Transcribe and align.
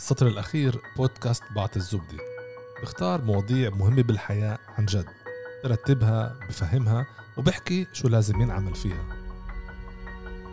السطر 0.00 0.26
الأخير 0.26 0.80
بودكاست 0.96 1.42
بعت 1.56 1.76
الزبدة. 1.76 2.18
بختار 2.82 3.22
مواضيع 3.22 3.70
مهمة 3.70 4.02
بالحياة 4.02 4.58
عن 4.78 4.86
جد 4.86 5.06
برتبها 5.64 6.36
بفهمها 6.48 7.06
وبحكي 7.36 7.86
شو 7.92 8.08
لازم 8.08 8.40
ينعمل 8.40 8.74
فيها. 8.74 9.04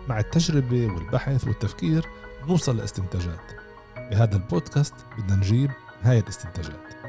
مع 0.07 0.20
التجربة 0.20 0.88
والبحث 0.88 1.47
والتفكير 1.47 2.05
نوصل 2.47 2.78
لاستنتاجات. 2.78 3.52
بهذا 3.97 4.36
البودكاست 4.36 4.93
بدنا 5.18 5.36
نجيب 5.36 5.71
هاي 6.04 6.20
الاستنتاجات. 6.20 7.07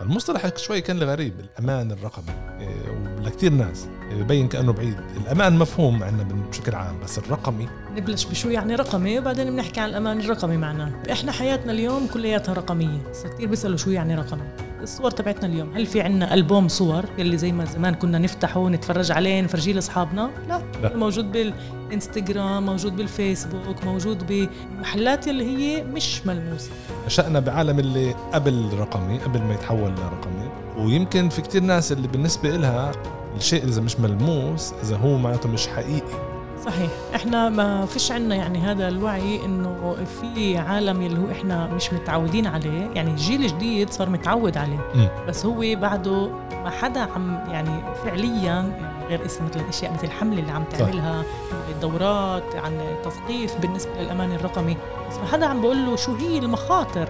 المصطلح 0.00 0.56
شوي 0.56 0.80
كان 0.80 1.02
غريب 1.02 1.40
الأمان 1.40 1.92
الرقمي 1.92 2.34
إيه، 2.60 3.18
ولكثير 3.18 3.52
ناس 3.52 3.88
ببين 4.12 4.48
كأنه 4.48 4.72
بعيد. 4.72 4.96
الأمان 5.16 5.58
مفهوم 5.58 6.02
عندنا 6.02 6.46
بشكل 6.48 6.74
عام 6.74 7.00
بس 7.00 7.18
الرقمي؟ 7.18 7.68
نبلش 7.96 8.24
بشو 8.24 8.48
يعني 8.48 8.74
رقمي 8.74 9.18
وبعدين 9.18 9.50
بنحكي 9.50 9.80
عن 9.80 9.88
الأمان 9.88 10.20
الرقمي 10.20 10.56
معنا. 10.56 11.02
إحنا 11.12 11.32
حياتنا 11.32 11.72
اليوم 11.72 12.06
كلياتها 12.06 12.54
رقمية 12.54 13.12
كثير 13.24 13.48
بيسألوا 13.48 13.76
شو 13.76 13.90
يعني 13.90 14.14
رقمي. 14.14 14.42
الصور 14.84 15.10
تبعتنا 15.10 15.46
اليوم. 15.46 15.72
هل 15.74 15.86
في 15.86 16.00
عنا 16.00 16.34
ألبوم 16.34 16.68
صور 16.68 17.04
يلي 17.18 17.36
زي 17.36 17.52
ما 17.52 17.64
زمان 17.64 17.94
كنا 17.94 18.18
نفتحه 18.18 18.60
ونتفرج 18.60 19.12
عليه 19.12 19.40
نفرجيه 19.40 19.72
لأصحابنا؟ 19.72 20.30
لا, 20.48 20.62
لا. 20.82 20.96
موجود 20.96 21.32
بالإنستغرام 21.32 22.66
موجود 22.66 22.96
بالفيسبوك 22.96 23.84
موجود 23.84 24.26
بمحلات 24.26 25.26
يلي 25.26 25.44
هي 25.44 25.84
مش 25.84 26.26
ملموسة. 26.26 26.70
نشأنا 27.06 27.40
بعالم 27.40 27.78
اللي 27.78 28.14
قبل 28.32 28.68
رقمي 28.78 29.18
قبل 29.18 29.42
ما 29.42 29.54
يتحول 29.54 29.92
لرقمي. 29.92 30.50
ويمكن 30.78 31.28
في 31.28 31.42
كتير 31.42 31.62
ناس 31.62 31.92
اللي 31.92 32.08
بالنسبة 32.08 32.54
إلها 32.54 32.92
الشيء 33.36 33.64
إذا 33.64 33.82
مش 33.82 34.00
ملموس 34.00 34.72
إذا 34.82 34.96
هو 34.96 35.18
معناته 35.18 35.48
مش 35.48 35.66
حقيقي. 35.66 36.33
صحيح. 36.64 36.90
إحنا 37.14 37.48
ما 37.48 37.86
فيش 37.86 38.12
عنا 38.12 38.34
يعني 38.34 38.58
هذا 38.58 38.88
الوعي 38.88 39.44
إنه 39.44 39.96
في 40.20 40.58
عالم 40.58 41.02
اللي 41.02 41.20
هو 41.20 41.30
إحنا 41.30 41.66
مش 41.66 41.92
متعودين 41.92 42.46
عليه 42.46 42.90
يعني 42.94 43.10
الجيل 43.10 43.44
الجديد 43.44 43.90
صار 43.90 44.10
متعود 44.10 44.56
عليه. 44.56 44.78
م. 44.94 45.08
بس 45.28 45.46
هو 45.46 45.60
بعده 45.60 46.28
ما 46.64 46.70
حدا 46.70 47.00
عم 47.00 47.34
يعني 47.48 47.94
فعليا 48.04 48.44
يعني 48.44 48.94
غير 49.08 49.26
اسم 49.26 49.44
مثل 49.44 49.60
الاشياء 49.60 49.92
مثل 49.92 50.04
الحملة 50.04 50.38
اللي 50.40 50.52
عم 50.52 50.64
تعملها 50.64 51.24
الدورات 51.68 52.56
عن 52.56 52.80
تثقيف 53.04 53.56
بالنسبة 53.56 53.90
للأمان 54.00 54.32
الرقمي. 54.32 54.76
بس 55.10 55.16
ما 55.16 55.26
حدا 55.26 55.46
عم 55.46 55.60
بقول 55.60 55.86
له 55.86 55.96
شو 55.96 56.14
هي 56.14 56.38
المخاطر. 56.38 57.08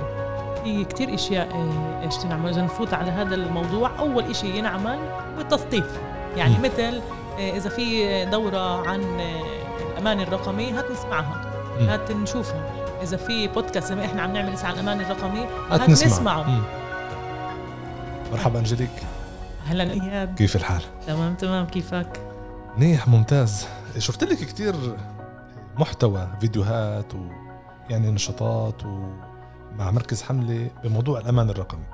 في 0.65 0.85
كتير 0.85 1.15
أشياء 1.15 1.49
آه، 1.55 2.03
إيش 2.05 2.17
تنعمل. 2.17 2.49
إذا 2.49 2.63
نفوت 2.63 2.95
على 2.95 3.11
هذا 3.11 3.35
الموضوع 3.35 3.91
أول 3.99 4.37
شيء 4.37 4.55
ينعمل 4.55 4.99
هو 5.37 5.41
التثقيف. 5.41 6.01
يعني 6.37 6.55
م. 6.59 6.63
مثل 6.63 7.01
إذا 7.39 7.69
في 7.69 8.25
دورة 8.25 8.89
عن 8.89 9.21
آه، 9.21 9.93
الأمان 9.93 10.21
الرقمي 10.21 10.73
هات 10.73 10.91
نسمعها. 10.91 11.51
هات 11.81 12.11
نشوفها. 12.11 12.71
إذا 13.03 13.17
في 13.17 13.49
بودكاست 13.49 13.89
زي 13.89 13.95
ما 13.95 14.05
إحنا 14.05 14.23
عم 14.23 14.33
نعمل 14.33 14.57
عن 14.63 14.75
الأمان 14.75 15.01
الرقمي 15.01 15.47
هات 15.71 15.91
نسمع. 15.91 16.07
نسمعه. 16.07 16.61
مرحبا 18.33 18.59
أنجليك. 18.59 18.91
أهلا 19.67 19.93
أياد. 19.93 20.35
كيف 20.35 20.57
الحال؟ 20.57 20.83
تمام 21.07 21.35
تمام. 21.35 21.67
كيفك؟ 21.67 22.21
منيح 22.77 23.09
ممتاز. 23.09 23.67
شفت 23.99 24.25
لك 24.25 24.39
كثير 24.39 24.75
محتوى 25.77 26.29
فيديوهات 26.41 27.13
ويعني 27.15 28.11
نشاطات 28.11 28.85
ومع 28.85 29.91
مركز 29.91 30.23
حملة 30.23 30.71
بموضوع 30.85 31.19
الأمان 31.19 31.51
الرقمي. 31.51 31.87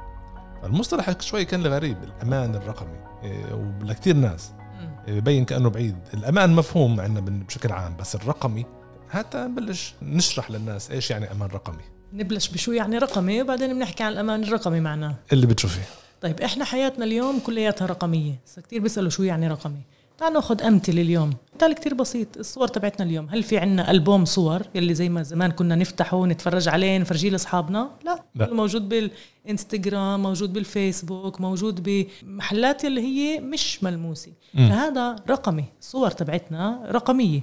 المصطلح 0.64 1.20
شوي 1.20 1.44
كان 1.44 1.66
غريب 1.66 1.96
الأمان 2.04 2.54
الرقمي. 2.54 2.98
إيه، 3.22 3.44
ولكثير 3.82 4.16
ناس. 4.16 4.52
ببين 5.08 5.44
كأنه 5.44 5.70
بعيد. 5.70 5.96
الأمان 6.14 6.50
مفهوم 6.50 7.00
عندنا 7.00 7.20
بشكل 7.20 7.72
عام 7.72 7.96
بس 7.96 8.14
الرقمي 8.14 8.66
حتى 9.10 9.38
نبلش 9.38 9.94
نشرح 10.02 10.50
للناس 10.50 10.90
إيش 10.90 11.10
يعني 11.10 11.32
أمان 11.32 11.48
رقمي. 11.48 11.82
نبلش 12.12 12.48
بشو 12.48 12.72
يعني 12.72 12.98
رقمي 12.98 13.42
وبعدين 13.42 13.74
بنحكي 13.74 14.02
عن 14.02 14.12
الأمان 14.12 14.42
الرقمي 14.42 14.80
معنا. 14.80 15.14
اللي 15.32 15.46
بتشوفيه. 15.46 15.84
طيب 16.20 16.40
إحنا 16.40 16.64
حياتنا 16.64 17.04
اليوم 17.04 17.38
كلياتها 17.38 17.86
رقمية. 17.86 18.34
كثير 18.66 18.80
بيسألوا 18.80 19.10
شو 19.10 19.22
يعني 19.22 19.48
رقمي. 19.48 19.82
تعال 20.20 20.32
ناخذ 20.32 20.62
أمثلة 20.62 21.02
اليوم. 21.02 21.30
مثال 21.56 21.74
كتير 21.74 21.94
بسيط 21.94 22.36
الصور 22.36 22.68
تبعتنا 22.68 23.06
اليوم. 23.06 23.28
هل 23.30 23.42
في 23.42 23.58
عنا 23.58 23.90
ألبوم 23.90 24.24
صور 24.24 24.62
يلي 24.74 24.94
زي 24.94 25.08
ما 25.08 25.22
زمان 25.22 25.50
كنا 25.50 25.74
نفتحه 25.74 26.16
ونتفرج 26.16 26.68
عليه 26.68 26.98
نفرجيه 26.98 27.30
لأصحابنا؟ 27.30 27.90
لا. 28.04 28.24
لا. 28.34 28.54
موجود 28.54 28.88
بالإنستغرام 28.88 30.22
موجود 30.22 30.52
بالفيسبوك 30.52 31.40
موجود 31.40 32.06
بمحلات 32.22 32.84
يلي 32.84 33.00
هي 33.00 33.40
مش 33.40 33.84
ملموسة. 33.84 34.32
م. 34.54 34.68
فهذا 34.68 35.16
رقمي 35.30 35.64
الصور 35.80 36.10
تبعتنا 36.10 36.82
رقمية. 36.90 37.40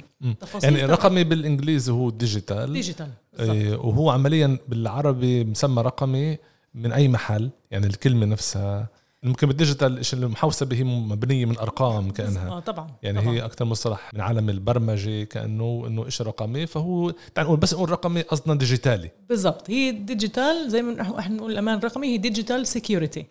يعني 0.63 0.85
رقمي 0.85 1.23
بالإنجليزي 1.23 1.91
هو 1.91 2.09
digital 2.09 2.73
digital 2.73 3.09
إيه 3.39 3.75
وهو 3.75 4.09
عمليا 4.09 4.57
بالعربي 4.67 5.43
مسمى 5.43 5.81
رقمي 5.81 6.37
من 6.75 6.91
أي 6.91 7.07
محل. 7.07 7.49
يعني 7.71 7.87
الكلمة 7.87 8.25
نفسها 8.25 8.87
ممكن 9.27 9.47
بال 9.47 9.58
digital 9.58 9.97
إيش 9.97 10.13
المحوسبه 10.13 10.77
هي 10.77 10.83
مبنية 10.83 11.45
من 11.45 11.57
أرقام 11.57 12.11
كأنها. 12.11 12.49
آه 12.49 12.59
طبعا 12.59 12.87
يعني 13.03 13.21
طبعا. 13.21 13.33
هي 13.33 13.45
أكثر 13.45 13.65
مصطلح 13.65 14.13
من 14.13 14.21
عالم 14.21 14.49
البرمجة 14.49 15.23
كأنه 15.23 15.83
إنه 15.87 16.05
إيش 16.05 16.21
رقمي 16.21 16.67
فهو 16.67 17.13
تعال 17.35 17.47
نقول 17.47 17.59
بس 17.59 17.73
نقول 17.73 17.89
رقمي 17.89 18.21
قصدنا 18.21 18.55
digitalي. 18.55 19.11
بالضبط 19.29 19.69
هي 19.69 19.91
digital 19.91 20.69
زي 20.69 20.81
ما 20.81 21.19
إحنا 21.19 21.35
نقول 21.35 21.51
الأمان 21.51 21.77
الرقمي 21.77 22.07
هي 22.07 22.17
digital 22.17 22.67
security 22.67 23.25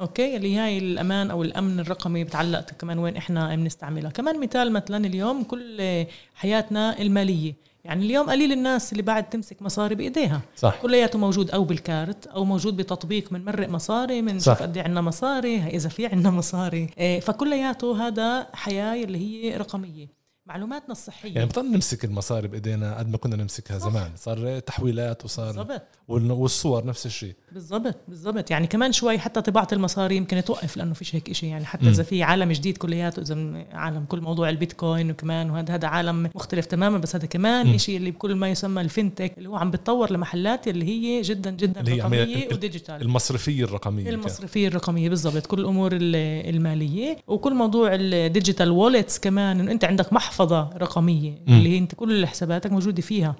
okay؟ 0.00 0.36
اللي 0.36 0.56
هي 0.56 0.78
الأمان 0.78 1.30
أو 1.30 1.42
الأمن 1.42 1.80
الرقمي 1.80 2.24
بتعلق 2.24 2.70
كمان 2.78 2.98
وين 2.98 3.16
إحنا 3.16 3.56
بنستعملها 3.56 4.10
كمان 4.10 4.40
مثال 4.40 4.72
مثلا 4.72 5.06
اليوم 5.06 5.42
كل 5.42 6.06
حياتنا 6.34 7.00
المالية. 7.00 7.69
يعني 7.84 8.06
اليوم 8.06 8.30
قليل 8.30 8.52
الناس 8.52 8.92
اللي 8.92 9.02
بعد 9.02 9.28
تمسك 9.28 9.62
مصاري 9.62 9.94
بإيديها. 9.94 10.40
صح. 10.56 10.74
كلياته 10.82 11.18
موجود 11.18 11.50
أو 11.50 11.64
بالكارت 11.64 12.26
أو 12.26 12.44
موجود 12.44 12.76
بتطبيق 12.76 13.32
من 13.32 13.44
مرق 13.44 13.68
مصاري 13.68 14.22
من 14.22 14.40
شوف 14.40 14.62
قد 14.62 14.78
عندنا 14.78 15.00
مصاري 15.00 15.66
إذا 15.66 15.88
في 15.88 16.06
عندنا 16.06 16.30
مصاري. 16.30 16.90
إيه، 16.98 17.20
فكلياته 17.20 18.06
هذا 18.06 18.46
حياة 18.52 19.04
اللي 19.04 19.18
هي 19.18 19.56
رقمية. 19.56 20.19
معلوماتنا 20.50 20.92
الصحية. 20.92 21.34
يعني 21.34 21.46
بطل 21.46 21.70
نمسك 21.70 22.04
المصاري 22.04 22.48
بإيدينا 22.48 22.98
قد 22.98 23.10
ما 23.10 23.16
كنا 23.16 23.36
نمسكها 23.36 23.78
صح. 23.78 23.88
زمان. 23.88 24.10
صار 24.16 24.58
تحويلات 24.58 25.24
وصار 25.24 25.46
بالضبط. 25.46 25.82
والصور 26.08 26.86
نفس 26.86 27.06
الشيء. 27.06 27.34
بالضبط 27.52 27.96
بالضبط. 28.08 28.50
يعني 28.50 28.66
كمان 28.66 28.92
شوي 28.92 29.18
حتى 29.18 29.40
طباعة 29.40 29.68
المصاري 29.72 30.16
يمكن 30.16 30.44
توقف 30.44 30.76
لأنه 30.76 30.94
فيش 30.94 31.14
هيك 31.14 31.32
شيء. 31.32 31.48
يعني 31.48 31.64
حتى 31.64 31.88
إذا 31.88 32.02
في 32.02 32.22
عالم 32.22 32.52
جديد 32.52 32.76
كلياته 32.76 33.22
إذا 33.22 33.64
عالم 33.72 34.04
كل 34.04 34.20
موضوع 34.20 34.48
البيتكوين 34.48 35.10
وكمان 35.10 35.50
وهذا 35.50 35.74
هذا 35.74 35.88
عالم 35.88 36.30
مختلف 36.34 36.66
تماما. 36.66 36.98
بس 36.98 37.16
هذا 37.16 37.26
كمان 37.26 37.78
شيء 37.78 37.96
اللي 37.96 38.10
بكل 38.10 38.34
ما 38.34 38.48
يسمى 38.48 38.80
ال 38.80 38.87
fintech 38.87 39.38
اللي 39.38 39.48
هو 39.48 39.56
عم 39.56 39.70
بتطور 39.70 40.12
لمحلات 40.12 40.68
اللي 40.68 40.84
هي 40.84 41.22
جدا 41.22 41.50
جدا 41.50 41.80
اللي 41.80 42.00
رقمية 42.00 42.48
و 42.52 42.58
digital. 42.58 43.02
المصرفية 43.02 43.64
الرقمية 43.64 44.10
المصرفية 44.10 44.68
الرقمية 44.68 45.08
بالضبط. 45.08 45.46
كل 45.46 45.60
الأمور 45.60 45.90
المالية. 45.92 47.16
وكل 47.26 47.54
موضوع 47.54 47.90
ال 47.94 48.03
digital 48.03 48.70
wallets 48.70 49.18
كمان. 49.18 49.60
إنه 49.60 49.72
أنت 49.72 49.84
عندك 49.84 50.12
محفظة 50.12 50.39
رقمية 50.40 50.70
الرقميه 50.76 51.42
اللي 51.48 51.68
هي 51.68 51.78
انت 51.78 51.94
كل 51.94 52.26
حساباتك 52.26 52.72
موجودة 52.72 53.02
فيها. 53.02 53.36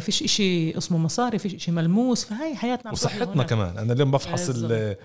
فيش 0.00 0.22
إشي 0.22 0.78
اسمه 0.78 0.98
مصاري 0.98 1.38
فيش 1.38 1.54
إشي 1.54 1.72
ملموس 1.72 2.24
فهي 2.24 2.56
حياتنا 2.56 2.92
وصحتنا 2.92 3.42
كمان. 3.42 3.78
أنا 3.78 3.92
اليوم 3.92 4.10
بفحص 4.10 4.50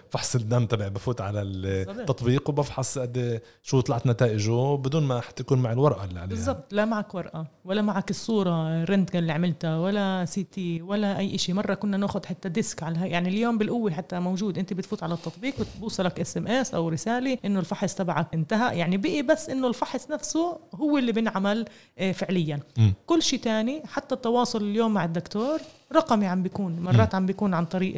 فحص 0.10 0.36
الدم 0.36 0.66
تبعي 0.66 0.90
بفوت 0.90 1.22
على 1.22 1.42
التطبيق 1.42 2.50
وبفحص 2.50 2.98
قد 2.98 3.42
شو 3.64 3.82
طلعت 3.82 4.08
نتائجه 4.08 4.76
بدون 4.76 5.04
ما 5.04 5.22
حتى 5.22 5.44
يكون 5.44 5.60
معي 5.60 5.74
الورقة 5.74 6.04
اللي 6.04 6.20
عليها. 6.20 6.36
بالضبط. 6.36 6.74
لا 6.74 6.86
معك 6.86 7.16
ورقة 7.16 7.48
ولا 7.66 7.82
معك 7.82 8.10
الصورة 8.10 8.84
الرنتجن 8.84 9.20
اللي 9.20 9.32
عملتها 9.32 9.80
ولا 9.80 10.26
CT 10.26 10.82
ولا 10.82 11.18
أي 11.20 11.38
شيء 11.38 11.56
مرة 11.56 11.74
كنا 11.74 11.98
ناخذ 11.98 12.26
حتى 12.26 12.50
disk 12.50 12.84
على 12.84 13.10
يعني 13.10 13.30
اليوم 13.30 13.58
بالقوة 13.58 13.92
حتى 13.92 14.20
موجود. 14.20 14.58
أنت 14.58 14.74
بتفوت 14.74 15.04
على 15.04 15.14
التطبيق 15.14 15.54
بتوصلك 15.60 16.20
SMS 16.20 16.74
أو 16.74 16.90
رسالة 16.90 17.38
إنه 17.46 17.60
الفحص 17.60 17.96
تبعك 17.96 18.28
انتهى. 18.34 18.78
يعني 18.78 18.98
بقي 18.98 19.22
بس 19.22 19.50
إنه 19.50 19.68
الفحص 19.68 20.12
نفسه 20.12 20.60
هو 20.76 20.98
اللي 20.98 21.12
بنعمل 21.12 21.66
آه، 22.00 22.12
فعليا. 22.12 22.60
م. 22.78 22.92
كل 23.06 23.22
شيء 23.22 23.40
تاني 23.40 23.84
حتى 23.86 24.16
التواصل 24.16 24.65
اليوم 24.72 24.94
مع 24.94 25.06
الدكتور 25.06 25.60
رقمي 25.94 26.28
عم 26.28 26.44
بيكون 26.44 26.80
مرات 26.80 27.16
عم 27.16 27.26
بيكون 27.26 27.54
عن 27.54 27.66
طريق 27.66 27.94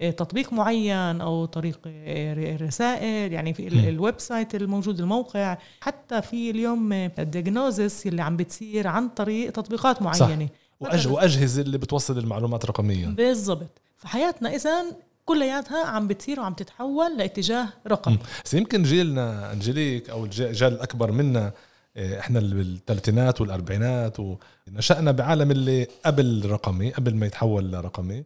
آه، 0.00 0.10
تطبيق 0.10 0.52
معين 0.52 1.20
أو 1.20 1.44
طريق 1.44 1.78
آه، 1.86 2.56
رسائل 2.56 3.32
يعني 3.32 3.54
في 3.54 3.68
ال 3.68 4.20
website 4.20 4.54
الموجود 4.54 5.00
الموقع. 5.00 5.58
حتى 5.80 6.22
في 6.22 6.50
اليوم 6.50 6.92
ال 6.92 7.03
diagnosis 7.03 8.06
اللي 8.06 8.22
عم 8.22 8.36
بتصير 8.36 8.88
عن 8.88 9.08
طريق 9.08 9.52
تطبيقات 9.52 10.02
معينة. 10.02 10.48
صح. 10.80 11.10
وأجهزة 11.10 11.62
اللي 11.62 11.78
بتوصل 11.78 12.18
المعلومات 12.18 12.66
رقميا. 12.66 13.08
بالضبط. 13.08 13.80
فحياتنا 13.96 14.54
اذا 14.54 14.84
كلياتها 15.24 15.86
عم 15.86 16.06
بتصير 16.06 16.40
وعم 16.40 16.54
تتحول 16.54 17.18
لاتجاه 17.18 17.68
رقمي. 17.86 18.18
بس 18.44 18.54
يمكن 18.54 18.82
جيلنا 18.82 19.52
أنجليك 19.52 20.10
أو 20.10 20.24
الجيل 20.24 20.72
الاكبر 20.72 21.12
منا 21.12 21.52
إحنا 21.96 22.40
بالثلاثينات 22.40 23.40
والأربعينات 23.40 24.16
ونشأنا 24.20 25.12
بعالم 25.12 25.50
اللي 25.50 25.86
قبل 26.04 26.50
رقمي 26.50 26.90
قبل 26.90 27.14
ما 27.14 27.26
يتحول 27.26 27.72
لرقمي. 27.72 28.24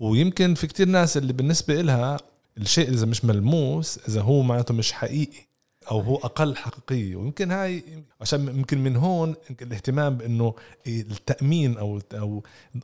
ويمكن 0.00 0.54
في 0.54 0.66
كتير 0.66 0.88
ناس 0.88 1.16
اللي 1.16 1.32
بالنسبة 1.32 1.80
إلها 1.80 2.16
الشيء 2.58 2.88
إذا 2.88 3.06
مش 3.06 3.24
ملموس 3.24 3.98
إذا 4.08 4.20
هو 4.20 4.42
معناته 4.42 4.74
مش 4.74 4.92
حقيقي 4.92 5.46
أو 5.90 6.00
هو 6.00 6.16
أقل 6.16 6.56
حقيقية. 6.56 7.16
ويمكن 7.16 7.50
هاي 7.50 7.84
عشان 8.20 8.48
يمكن 8.48 8.78
من 8.78 8.96
هون 8.96 9.34
الاهتمام 9.62 10.16
بإنه 10.16 10.54
التأمين 10.86 11.78
أو 11.78 12.00
أو 12.14 12.42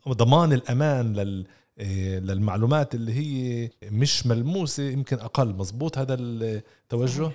ضمان 0.08 0.52
الأمان 0.52 1.12
لل 1.12 1.46
إيه، 1.78 2.18
للمعلومات 2.18 2.94
اللي 2.94 3.12
هي 3.12 3.70
مش 3.90 4.26
ملموسة 4.26 4.82
يمكن 4.82 5.18
أقل. 5.18 5.54
مزبوط 5.54 5.98
هذا 5.98 6.16
التوجه؟ 6.20 7.22
صحيح. 7.22 7.32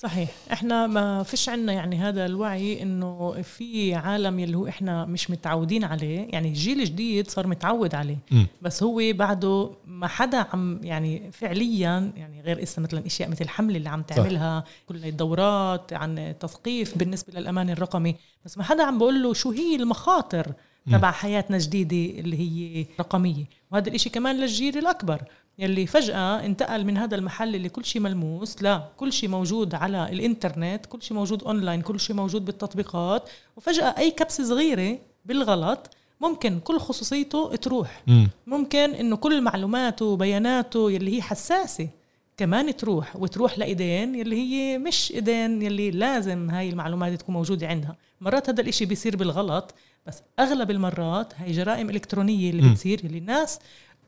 صحيح 0.00 0.30
إحنا 0.52 0.86
ما 0.86 1.22
فيش 1.22 1.48
عنا 1.48 1.72
يعني 1.72 1.96
هذا 1.96 2.26
الوعي 2.26 2.82
إنه 2.82 3.42
في 3.42 3.94
عالم 3.94 4.38
اللي 4.38 4.56
هو 4.56 4.68
إحنا 4.68 5.04
مش 5.04 5.30
متعودين 5.30 5.84
عليه 5.84 6.28
يعني 6.32 6.48
الجيل 6.48 6.80
الجديد 6.80 7.28
صار 7.30 7.46
متعود 7.46 7.94
عليه 7.94 8.18
م. 8.30 8.44
بس 8.62 8.82
هو 8.82 9.00
بعده 9.14 9.70
ما 9.86 10.06
حدا 10.06 10.46
عم 10.52 10.80
يعني 10.82 11.32
فعليا 11.32 12.12
يعني 12.16 12.40
غير 12.40 12.62
إسا 12.62 12.80
مثلا 12.82 13.06
إشياء 13.06 13.28
مثل 13.30 13.44
الحملة 13.44 13.76
اللي 13.76 13.88
عم 13.88 14.02
تعملها 14.02 14.60
صح. 14.60 14.66
كل 14.88 15.04
الدورات 15.04 15.92
عن 15.92 16.34
تثقيف 16.40 16.98
بالنسبة 16.98 17.40
للأمان 17.40 17.70
الرقمي 17.70 18.16
بس 18.44 18.58
ما 18.58 18.64
حدا 18.64 18.84
عم 18.84 18.98
بقول 18.98 19.22
له 19.22 19.32
شو 19.32 19.50
هي 19.50 19.76
المخاطر 19.76 20.52
تبع 20.86 21.10
حياتنا 21.10 21.58
جديدة 21.58 22.20
اللي 22.20 22.36
هي 22.38 22.86
رقمية. 23.00 23.44
وهذا 23.72 23.88
الإشي 23.88 24.10
كمان 24.10 24.36
للجيل 24.36 24.78
الأكبر 24.78 25.22
يلي 25.58 25.86
فجأة 25.86 26.46
انتقل 26.46 26.84
من 26.84 26.96
هذا 26.96 27.16
المحل 27.16 27.54
اللي 27.54 27.68
كل 27.68 27.84
شيء 27.84 28.02
ملموس 28.02 28.62
لا 28.62 28.88
كل 28.96 29.12
شيء 29.12 29.28
موجود 29.28 29.74
على 29.74 30.08
الإنترنت 30.12 30.86
كل 30.86 31.02
شيء 31.02 31.16
موجود 31.16 31.44
اونلاين 31.44 31.82
كل 31.82 32.00
شيء 32.00 32.16
موجود 32.16 32.44
بالتطبيقات 32.44 33.28
وفجأة 33.56 33.94
أي 33.98 34.10
كبسة 34.10 34.44
صغيرة 34.44 34.98
بالغلط 35.24 35.90
ممكن 36.20 36.60
كل 36.60 36.78
خصوصيته 36.78 37.56
تروح. 37.56 38.02
م. 38.06 38.26
ممكن 38.46 38.78
إنه 38.78 39.16
كل 39.16 39.40
معلوماته 39.42 40.04
وبياناته 40.04 40.90
يلي 40.90 41.16
هي 41.16 41.22
حساسة 41.22 41.88
كمان 42.36 42.76
تروح 42.76 43.16
وتروح 43.16 43.58
لإيدين 43.58 44.14
يلي 44.14 44.36
هي 44.36 44.78
مش 44.78 45.12
إيدين 45.12 45.62
يلي 45.62 45.90
لازم 45.90 46.50
هاي 46.50 46.68
المعلومات 46.68 47.20
تكون 47.20 47.34
موجودة 47.34 47.66
عندها. 47.68 47.96
مرات 48.20 48.48
هذا 48.48 48.60
الإشي 48.60 48.84
بيصير 48.84 49.16
بالغلط 49.16 49.74
بس 50.06 50.22
أغلب 50.38 50.70
المرات 50.70 51.34
هاي 51.40 51.52
جرائم 51.52 51.90
إلكترونية 51.90 52.50
اللي 52.50 52.70
بتصير 52.70 53.04
يلي 53.04 53.18
الناس 53.18 53.58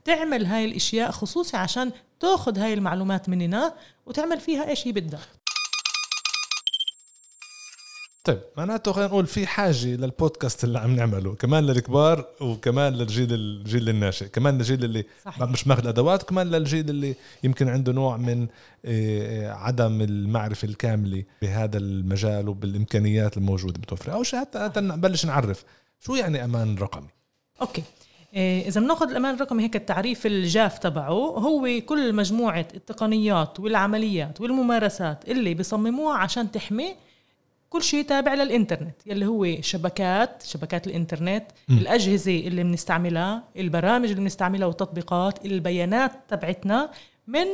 تعمل 0.05 0.47
هاي 0.47 0.65
الأشياء 0.65 1.11
خصوصي 1.11 1.57
عشان 1.57 1.93
تاخذ 2.21 2.59
هاي 2.59 2.75
المعلومات 2.75 3.29
مننا 3.29 3.75
وتعمل 4.07 4.41
فيها 4.41 4.69
إيش 4.69 4.87
هي 4.87 4.93
بدها. 4.93 5.21
طيب 8.25 8.41
معناته 8.57 8.93
خلينا 8.93 9.09
نقول 9.09 9.27
في 9.27 9.47
حاجة 9.47 9.87
للبودكاست 9.87 10.65
اللي 10.65 10.79
عم 10.79 10.97
نعمله 10.97 11.35
كمان 11.35 11.67
للكبار 11.67 12.27
وكمان 12.41 12.93
للجيل 12.93 13.35
الجيل 13.35 13.89
الناشئ 13.89 14.29
كمان 14.29 14.59
للجيل 14.59 14.85
اللي 14.85 15.05
صحيح. 15.25 15.43
مش 15.43 15.67
ماخذ 15.67 15.87
ادوات 15.87 16.23
وكمان 16.23 16.51
للجيل 16.51 16.91
اللي 16.91 17.15
يمكن 17.45 17.69
عنده 17.69 17.93
نوع 17.93 18.17
من 18.17 18.43
آه، 18.43 18.49
آه، 18.85 19.53
عدم 19.53 20.01
المعرفة 20.01 20.69
الكاملة 20.69 21.25
بهذا 21.43 21.79
المجال 21.79 22.49
وبالإمكانيات 22.49 23.37
الموجودة 23.37 23.79
متوفره 23.79 24.13
أو 24.13 24.25
حتى 24.25 24.81
نبلش 24.81 25.27
نعرف. 25.27 25.65
شو 26.05 26.15
يعني 26.15 26.45
أمان 26.45 26.79
رقمي؟ 26.79 27.09
okay. 27.61 27.83
إيه، 28.35 28.69
إذا 28.69 28.81
بناخذ 28.81 29.11
الأمان 29.11 29.35
الرقمي 29.35 29.63
هيك 29.63 29.77
التعريف 29.77 30.27
الجاف 30.27 30.79
تبعه 30.79 31.13
هو 31.13 31.81
كل 31.87 32.15
مجموعة 32.15 32.67
التقنيات 32.75 33.61
والعمليات 33.61 34.41
والممارسات 34.41 35.29
اللي 35.29 35.55
بيصمموها 35.55 36.17
عشان 36.19 36.51
تحمي 36.51 36.95
كل 37.71 37.83
شيء 37.83 38.05
تابع 38.05 38.35
للإنترنت 38.35 38.95
يلي 39.07 39.27
هو 39.27 39.61
شبكات 39.61 40.43
شبكات 40.47 40.87
الإنترنت 40.87 41.45
م. 41.69 41.79
الأجهزة 41.79 42.41
اللي 42.41 42.63
بنستعملها 42.63 43.43
البرامج 43.57 44.09
اللي 44.09 44.21
بنستعملها 44.21 44.67
والتطبيقات 44.67 45.45
البيانات 45.47 46.13
تبعتنا 46.29 46.91
من 47.27 47.47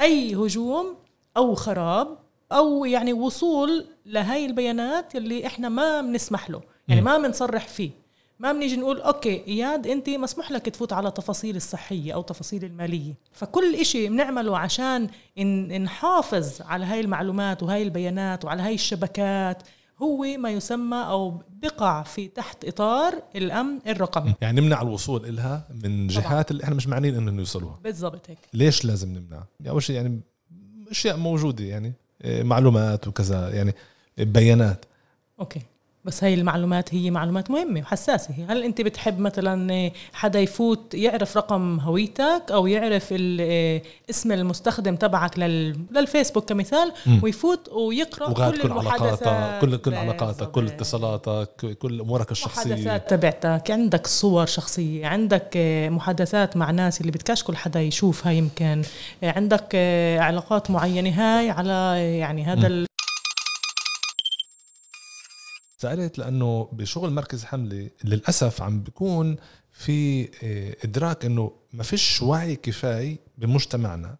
أي 0.00 0.34
هجوم 0.34 0.96
أو 1.36 1.54
خراب 1.54 2.18
أو 2.52 2.84
يعني 2.84 3.12
وصول 3.12 3.86
لهي 4.06 4.46
البيانات 4.46 5.14
يلي 5.14 5.46
إحنا 5.46 5.68
ما 5.68 6.00
بنسمح 6.00 6.50
له. 6.50 6.60
يعني 6.88 7.00
ما 7.00 7.18
بنصرح 7.18 7.68
فيه. 7.68 7.90
ما 8.38 8.52
بنيجي 8.52 8.76
نقول 8.76 9.00
أوكي 9.00 9.46
إياد 9.46 9.86
أنت 9.86 10.10
مسموح 10.10 10.50
لك 10.50 10.64
تفوت 10.64 10.92
على 10.92 11.10
تفاصيل 11.10 11.56
الصحية 11.56 12.14
أو 12.14 12.22
تفاصيل 12.22 12.64
المالية. 12.64 13.14
فكل 13.32 13.74
إشي 13.74 14.08
بنعمله 14.08 14.58
عشان 14.58 15.08
نحافظ 15.82 16.62
على 16.62 16.84
هاي 16.84 17.00
المعلومات 17.00 17.62
وهاي 17.62 17.82
البيانات 17.82 18.44
وعلى 18.44 18.62
هاي 18.62 18.74
الشبكات. 18.74 19.62
هو 20.02 20.24
ما 20.38 20.50
يسمى 20.50 20.96
أو 20.96 21.42
بقع 21.62 22.02
في 22.02 22.28
تحت 22.28 22.64
إطار 22.64 23.22
الأمن 23.36 23.78
الرقمي. 23.86 24.34
يعني 24.40 24.60
نمنع 24.60 24.82
الوصول 24.82 25.26
إلها 25.26 25.68
من 25.84 26.06
جهات 26.06 26.50
اللي 26.50 26.64
إحنا 26.64 26.74
مش 26.74 26.86
معنيين 26.86 27.16
انه 27.16 27.38
يوصلوها. 27.38 27.80
بالضبط 27.84 28.30
هيك. 28.30 28.38
ليش 28.54 28.84
لازم 28.84 29.08
نمنع؟ 29.08 29.44
أول 29.68 29.82
شيء 29.82 29.96
يعني 29.96 30.20
أشياء 30.90 31.16
موجودة 31.16 31.64
يعني 31.64 31.92
إيه، 32.24 32.42
معلومات 32.42 33.08
وكذا 33.08 33.54
يعني 33.54 33.74
بيانات. 34.18 34.84
okay. 35.40 35.60
بس 36.04 36.24
هاي 36.24 36.34
المعلومات 36.34 36.94
هي 36.94 37.10
معلومات 37.10 37.50
مهمة 37.50 37.80
وحساسة. 37.80 38.34
هل 38.48 38.62
أنت 38.62 38.80
بتحب 38.80 39.18
مثلا 39.18 39.90
حدا 40.12 40.40
يفوت 40.40 40.94
يعرف 40.94 41.36
رقم 41.36 41.80
هويتك 41.80 42.42
أو 42.50 42.66
يعرف 42.66 43.14
اسم 44.10 44.32
المستخدم 44.32 44.96
تبعك 44.96 45.38
للفيسبوك 45.38 46.48
كمثال 46.48 46.92
م. 47.06 47.18
ويفوت 47.22 47.68
ويقرأ 47.72 48.32
كل, 48.32 48.62
كل 48.62 48.72
علاقاتك 48.72 49.58
كل 49.60 49.76
كل 49.76 49.94
علاقاتك 49.94 50.50
كل 50.50 50.66
اتصالاتك 50.66 51.76
كل 51.78 52.00
أمورك 52.00 52.30
الشخصية. 52.30 52.74
محادثات 52.74 53.10
تبعتك 53.10 53.70
عندك 53.70 54.06
صور 54.06 54.46
شخصية 54.46 55.06
عندك 55.06 55.56
محادثات 55.90 56.56
مع 56.56 56.70
ناس 56.70 57.00
اللي 57.00 57.12
بدكاش 57.12 57.42
كل 57.44 57.56
حدا 57.56 57.80
يشوفها 57.80 58.32
يمكن 58.32 58.82
عندك 59.22 59.74
علاقات 60.20 60.70
معينة 60.70 61.10
هاي 61.10 61.50
على 61.50 61.72
يعني 62.18 62.44
هذا 62.44 62.86
م. 65.78 65.82
سألت 65.82 66.18
لأنه 66.18 66.68
بشغل 66.72 67.10
مركز 67.10 67.44
حملة 67.44 67.90
للأسف 68.04 68.62
عم 68.62 68.80
بيكون 68.80 69.36
في 69.72 70.28
آه، 70.42 70.76
إدراك 70.84 71.24
أنه 71.24 71.52
ما 71.72 71.82
فيش 71.82 72.22
وعي 72.22 72.56
كفاية 72.56 73.18
بمجتمعنا 73.38 74.16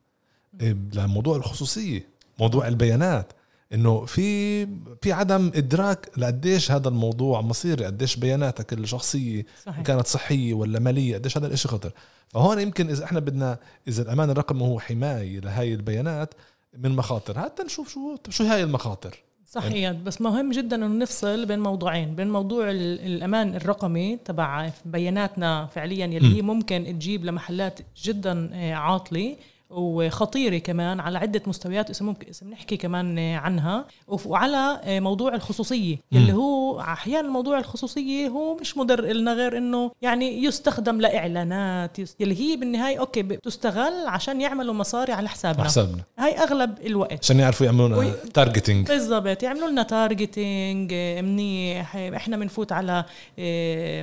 آه، 0.61 0.77
لموضوع 0.93 1.37
الخصوصية 1.37 2.09
موضوع 2.41 2.69
البيانات 2.69 3.33
إنه 3.73 4.05
في 4.05 4.67
في 5.03 5.13
عدم 5.13 5.51
إدراك 5.55 6.11
لقديش 6.17 6.71
هذا 6.71 6.89
الموضوع 6.89 7.41
مصيري 7.41 7.85
قديش 7.85 8.17
بياناتك 8.17 8.73
الشخصية 8.73 9.47
صحيح. 9.67 9.81
كانت 9.81 10.07
صحية 10.07 10.55
ولا 10.55 10.79
مالية 10.79 11.15
قديش 11.15 11.39
هذا 11.39 11.47
الإشي 11.47 11.69
خطر 11.69 11.93
فهون 12.29 12.61
يمكن 12.61 12.91
إذا 12.91 13.05
إحنا 13.05 13.21
بدنا 13.21 13.59
إذا 13.89 14.03
الأمان 14.03 14.31
الرقمي 14.31 14.63
هو 14.63 14.81
حماية 14.81 15.41
لهي 15.41 15.75
البيانات 15.75 16.35
من 16.79 16.97
مخاطر 16.97 17.41
حتى 17.41 17.63
نشوف 17.63 17.89
شو 17.89 18.17
شو 18.29 18.45
هاي 18.45 18.63
المخاطر 18.63 19.28
صحيح. 19.51 19.91
بس 19.91 20.21
مهم 20.21 20.51
جدا 20.51 20.77
إنه 20.77 20.87
نفصل 20.87 21.47
بين 21.47 21.59
موضوعين 21.61 22.15
بين 22.15 22.31
موضوع 22.31 22.71
الأمان 22.71 23.55
الرقمي 23.55 24.17
تبع 24.17 24.71
بياناتنا 24.85 25.67
فعليا 25.67 26.07
يلي 26.07 26.37
هي 26.37 26.43
ممكن 26.43 26.85
تجيب 26.85 27.25
لمحلات 27.25 27.81
جدا 28.05 28.51
آه، 28.55 28.73
عاطلة. 28.75 29.37
وخطيرة 29.71 30.59
كمان 30.59 31.01
على 31.01 31.19
عدة 31.19 31.43
مستويات 31.47 31.91
إذا 31.91 32.07
ممكن 32.07 32.27
إذا 32.29 32.39
بنحكي 32.43 32.77
كمان 32.77 33.19
عنها. 33.19 33.85
وعلى 34.09 34.81
موضوع 34.87 35.35
الخصوصية 35.35 35.97
يلي 36.13 36.33
هو 36.33 36.81
أحيانا 36.81 37.29
موضوع 37.29 37.59
الخصوصية 37.59 38.29
هو 38.29 38.57
مش 38.57 38.77
مدر 38.77 39.05
لنا 39.05 39.33
غير 39.33 39.59
إنه 39.59 39.91
يعني 40.03 40.45
يستخدم 40.45 41.01
لإعلانات 41.01 41.99
يلي 42.21 42.41
هي 42.41 42.57
بالنهاية 42.57 42.99
أوكي 42.99 43.23
بتستغل 43.23 44.07
عشان 44.07 44.41
يعملوا 44.41 44.75
مصاري 44.75 45.13
على 45.13 45.29
حسابنا. 45.29 45.65
حسابنا. 45.65 46.03
هاي 46.19 46.39
أغلب 46.39 46.79
الوقت. 46.87 47.25
عشان 47.25 47.41
يعرفوا 47.41 47.67
يعملوا 47.67 47.89
لنا 47.89 48.15
targeting 48.35 48.89
بالضبط 48.89 49.43
يعملوا 49.43 49.69
لنا 49.69 49.83
targeting 49.83 50.95
منيح. 51.25 51.97
إحنا 51.97 52.37
بنفوت 52.37 52.73
على 52.73 53.05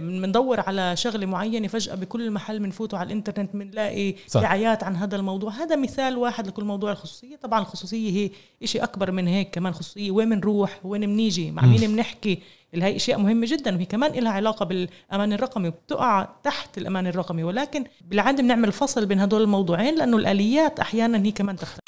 بندور 0.01 0.59
على 0.59 0.95
شغلة 0.95 1.25
معينة 1.25 1.67
فجأة 1.67 1.95
بكل 1.95 2.31
محل 2.31 2.59
بنفوتوا 2.59 2.99
على 2.99 3.07
الإنترنت 3.07 3.55
بنلاقي 3.55 4.15
دعايات 4.35 4.83
عن 4.83 4.95
هذا 4.95 5.15
الموضوع. 5.15 5.54
هذا 5.55 5.75
مثال 5.75 6.17
واحد 6.17 6.47
لكل 6.47 6.63
موضوع 6.63 6.91
الخصوصية. 6.91 7.35
طبعا 7.35 7.59
الخصوصية 7.59 8.11
هي 8.11 8.31
إشي 8.63 8.79
أكبر 8.79 9.11
من 9.11 9.27
هيك 9.27 9.49
كمان 9.49 9.73
خصوصية 9.73 10.11
وين 10.11 10.29
بنروح 10.29 10.79
وين 10.83 11.01
بنيجي 11.01 11.51
مع 11.51 11.65
مين 11.65 11.95
بنحكي 11.95 12.39
اللي 12.73 12.85
هي 12.85 12.95
إشياء 12.95 13.19
مهمة 13.19 13.47
جدا 13.49 13.75
وهي 13.75 13.85
كمان 13.85 14.11
لها 14.11 14.31
علاقة 14.31 14.65
بالأمان 14.65 15.33
الرقمي 15.33 15.67
وبتقع 15.67 16.27
تحت 16.43 16.77
الأمان 16.77 17.07
الرقمي. 17.07 17.43
ولكن 17.43 17.83
بالعادة 18.01 18.43
بنعمل 18.43 18.71
فصل 18.71 19.05
بين 19.05 19.19
هدول 19.19 19.41
الموضوعين 19.41 19.95
لأنه 19.95 20.17
الآليات 20.17 20.79
أحيانا 20.79 21.17
هي 21.17 21.31
كمان 21.31 21.55
تختلف. 21.55 21.84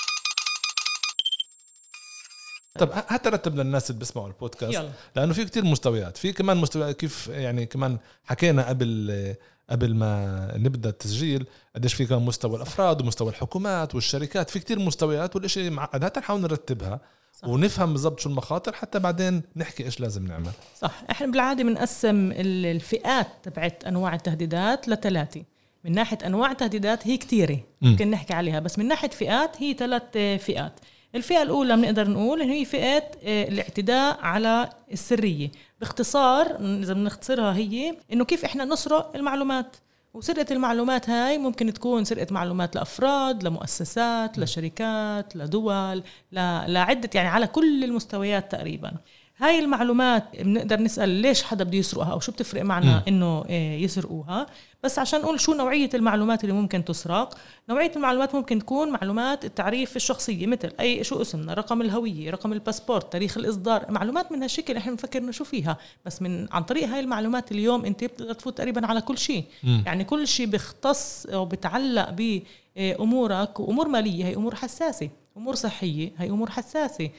طب 2.80 2.92
حتى 2.94 3.30
رتب 3.30 3.56
للناس 3.56 3.90
اللي 3.90 4.00
بيسمعوا 4.00 4.28
البودكاست 4.28 4.74
يلا. 4.74 4.90
لأنه 5.16 5.34
في 5.34 5.46
كتير 5.46 5.66
مستويات. 5.66 6.18
في 6.18 6.34
كمان 6.34 6.58
مستويات 6.58 7.00
كيف 7.00 7.28
يعني 7.28 7.66
كمان 7.66 7.98
حكينا 8.24 8.70
قبل 8.70 9.36
قبل 9.70 9.96
ما 9.96 10.52
نبدأ 10.58 10.90
التسجيل 10.90 11.46
قديش 11.76 11.94
في 11.94 12.06
كمان 12.06 12.22
مستوى 12.22 12.56
الأفراد 12.56 13.02
ومستوى 13.02 13.30
الحكومات 13.30 13.96
والشركات. 13.96 14.50
في 14.50 14.60
كتير 14.60 14.80
مستويات 14.80 15.36
والشيء 15.36 15.72
معقد 15.72 16.04
حتى 16.04 16.20
نحاول 16.20 16.42
نرتبها 16.42 17.00
صح. 17.34 17.48
ونفهم 17.48 17.92
بالضبط 17.92 18.20
شو 18.20 18.30
المخاطر 18.30 18.74
حتى 18.74 19.00
بعدين 19.00 19.42
نحكي 19.56 19.86
إيش 19.86 20.00
لازم 20.00 20.28
نعمل. 20.28 20.52
صح. 20.80 21.04
إحنا 21.12 21.28
بالعادة 21.28 21.64
بنقسم 21.64 22.32
الفئات 22.36 23.28
تبعت 23.44 23.84
أنواع 23.84 24.16
التهديدات 24.16 24.90
لثلاثة. 24.90 25.44
من 25.84 25.92
ناحية 25.92 26.18
أنواع 26.26 26.52
التهديدات 26.52 27.08
هي 27.08 27.18
كثيره 27.18 27.60
ممكن 27.82 28.12
نحكي 28.12 28.34
عليها 28.34 28.60
بس 28.60 28.80
من 28.80 28.88
ناحية 28.88 29.10
فئات 29.10 29.62
هي 29.62 29.74
ثلاث 29.74 30.04
فئات. 30.46 30.80
الفئة 31.18 31.42
الأولى 31.42 31.76
بنقدر 31.76 32.10
نقول 32.10 32.42
إن 32.42 32.50
هي 32.50 32.66
فئة 32.66 33.12
آه، 33.24 33.48
الاعتداء 33.48 34.20
على 34.22 34.70
السرية. 34.92 35.52
باختصار 35.80 36.46
إذا 36.62 36.94
بنختصرها 36.94 37.56
هي 37.56 37.98
إنه 38.14 38.26
كيف 38.26 38.46
إحنا 38.46 38.66
نسرق 38.66 39.16
المعلومات. 39.16 39.76
وسرقة 40.14 40.54
المعلومات 40.54 41.10
هاي 41.10 41.38
ممكن 41.38 41.74
تكون 41.74 42.04
سرقة 42.04 42.28
معلومات 42.32 42.76
لأفراد 42.76 43.44
لمؤسسات 43.44 44.40
لشركات 44.40 45.36
لدول 45.36 46.04
لعدة 46.32 47.10
يعني 47.16 47.30
على 47.30 47.48
كل 47.48 47.84
المستويات 47.84 48.52
تقريبا. 48.52 48.92
هاي 49.40 49.60
المعلومات 49.60 50.42
بنقدر 50.42 50.82
نسأل 50.82 51.10
ليش 51.10 51.44
حدا 51.44 51.64
بده 51.64 51.78
يسرقها 51.78 52.12
أو 52.12 52.20
شو 52.20 52.32
بتفرق 52.32 52.62
معنا 52.62 53.04
إنه 53.08 53.46
آه، 53.50 53.76
يسرقوها. 53.78 54.46
بس 54.84 55.00
عشان 55.00 55.22
نقول 55.22 55.40
شو 55.40 55.54
نوعية 55.54 55.90
المعلومات 55.94 56.44
اللي 56.44 56.54
ممكن 56.56 56.86
تسرق 56.86 57.38
نوعية 57.70 57.92
المعلومات 57.96 58.36
ممكن 58.36 58.60
تكون 58.60 58.90
معلومات 58.90 59.46
التعريف 59.46 59.96
الشخصية 59.96 60.48
مثل 60.48 60.72
أي 60.80 61.04
شو 61.04 61.22
اسمنا 61.22 61.54
رقم 61.54 61.82
الهوية 61.82 62.32
رقم 62.32 62.54
الباسبورت 62.54 63.12
تاريخ 63.12 63.38
الإصدار 63.38 63.92
معلومات 63.92 64.32
من 64.32 64.42
هالشكل 64.42 64.78
إحنا 64.78 64.92
بنفكر 64.92 65.20
إنه 65.20 65.32
شو 65.32 65.44
فيها. 65.44 65.78
بس 66.06 66.22
من 66.22 66.48
عن 66.52 66.64
طريق 66.64 66.88
هاي 66.88 67.00
المعلومات 67.00 67.52
اليوم 67.52 67.86
أنت 67.86 68.04
بتقدر 68.04 68.34
تفوت 68.34 68.58
تقريبا 68.58 68.86
على 68.88 69.02
كل 69.02 69.18
شيء. 69.18 69.44
يعني 69.86 70.04
كل 70.04 70.28
شيء 70.28 70.46
بيختص 70.46 71.26
أو 71.26 71.46
بتعلق 71.46 72.10
بأمورك 72.10 73.60
وأمور 73.60 73.88
مالية 73.88 74.26
هي 74.26 74.36
أمور 74.36 74.56
حساسة. 74.56 75.10
أمور 75.38 75.56
صحية 75.56 76.12
هي 76.18 76.30
أمور 76.30 76.50
حساسة. 76.50 77.10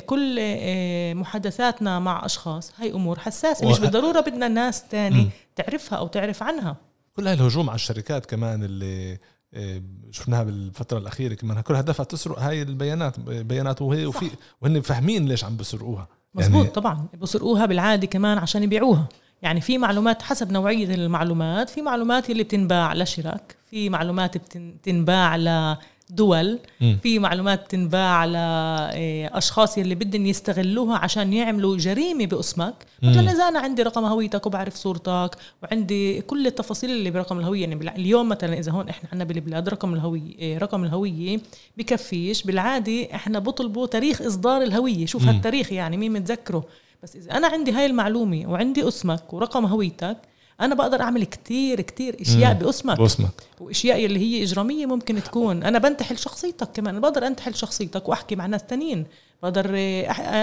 كل 0.00 0.38
إيه، 0.38 1.14
محادثاتنا 1.14 1.98
مع 1.98 2.26
أشخاص 2.26 2.72
هاي 2.76 2.92
أمور 2.92 3.18
حساسة 3.18 3.70
مش 3.70 3.78
بالضرورة 3.78 4.20
بدنا 4.20 4.48
ناس 4.48 4.88
تاني 4.88 5.28
تعرفها 5.56 5.98
أو 5.98 6.06
تعرف 6.06 6.42
عنها. 6.42 6.76
كل 7.16 7.26
هاي 7.26 7.34
الهجوم 7.34 7.70
على 7.70 7.76
الشركات 7.76 8.26
كمان 8.26 8.64
اللي 8.64 9.18
إيه، 9.54 9.82
شفناها 10.10 10.42
بالفترة 10.42 10.98
الأخيرة 10.98 11.34
كمان 11.34 11.60
كلها 11.60 11.80
هدفها 11.80 12.04
تسرق 12.04 12.38
هاي 12.38 12.62
البيانات 12.62 13.20
بيانات 13.20 13.82
وهي 13.82 14.06
وفي 14.06 14.30
وهن 14.62 14.80
فاهمين 14.80 15.26
ليش 15.26 15.44
عم 15.44 15.56
بسرقوها. 15.56 16.08
مزبوط 16.34 16.56
يعني 16.56 16.70
طبعا 16.70 17.06
بسرقوها 17.20 17.66
بالعادة 17.66 18.06
كمان 18.06 18.38
عشان 18.38 18.62
يبيعوها. 18.62 19.08
يعني 19.42 19.60
في 19.60 19.78
معلومات 19.78 20.22
حسب 20.22 20.52
نوعية 20.52 20.94
المعلومات 20.94 21.70
في 21.70 21.82
معلومات 21.82 22.30
اللي 22.30 22.42
بتنباع 22.42 22.94
لشراك 22.94 23.56
في 23.70 23.90
معلومات 23.90 24.56
بتنباع 24.56 25.36
ل 25.36 25.76
دول 26.14 26.58
م. 26.80 26.94
في 27.02 27.18
معلومات 27.18 27.70
تنباع 27.70 28.24
لاشخاص 28.24 29.78
يلي 29.78 29.94
بدهم 29.94 30.26
يستغلوها 30.26 30.98
عشان 30.98 31.32
يعملوا 31.32 31.76
جريمة 31.76 32.26
باسمك 32.26 32.74
مثلا 33.02 33.32
إذا 33.32 33.48
أنا 33.48 33.58
عندي 33.58 33.82
رقم 33.82 34.04
هويتك 34.04 34.46
وبعرف 34.46 34.74
صورتك 34.74 35.30
وعندي 35.62 36.20
كل 36.20 36.46
التفاصيل 36.46 36.90
اللي 36.90 37.10
برقم 37.10 37.38
الهوية 37.38 37.60
يعني 37.60 37.90
اليوم 37.96 38.28
مثلا 38.28 38.58
إذا 38.58 38.72
هون 38.72 38.88
إحنا 38.88 39.08
عندنا 39.12 39.28
بالبلاد 39.28 39.68
رقم 39.68 39.94
الهوية 39.94 40.38
إيه، 40.38 40.58
رقم 40.58 40.84
الهوية 40.84 41.40
بكفيش. 41.76 42.42
بالعادة 42.42 43.14
إحنا 43.14 43.38
بطلبوا 43.38 43.86
تاريخ 43.86 44.22
إصدار 44.22 44.62
الهوية. 44.62 45.06
شوف 45.06 45.24
هالتاريخ 45.28 45.72
يعني 45.72 45.96
مين 45.96 46.12
متذكره. 46.12 46.64
بس 47.02 47.16
إذا 47.16 47.36
أنا 47.36 47.46
عندي 47.46 47.72
هاي 47.72 47.86
المعلومة 47.86 48.44
وعندي 48.46 48.88
اسمك 48.88 49.32
ورقم 49.32 49.64
هويتك 49.66 50.16
أنا 50.60 50.74
بقدر 50.74 51.00
أعمل 51.00 51.24
كتير 51.24 51.80
كتير 51.80 52.16
إشياء 52.20 52.54
بأسمك. 52.54 52.98
بأسمك. 52.98 53.30
وإشياء 53.60 54.04
اللي 54.04 54.20
هي 54.20 54.42
إجرامية 54.42 54.86
ممكن 54.86 55.22
تكون. 55.22 55.62
أنا 55.62 55.78
بنتحل 55.78 56.18
شخصيتك 56.18 56.68
كمان 56.74 57.00
بقدر 57.00 57.26
أنتحل 57.26 57.54
شخصيتك 57.54 58.08
وأحكي 58.08 58.36
مع 58.36 58.46
ناس 58.46 58.64
تانيين. 58.64 59.06
بقدر 59.44 59.70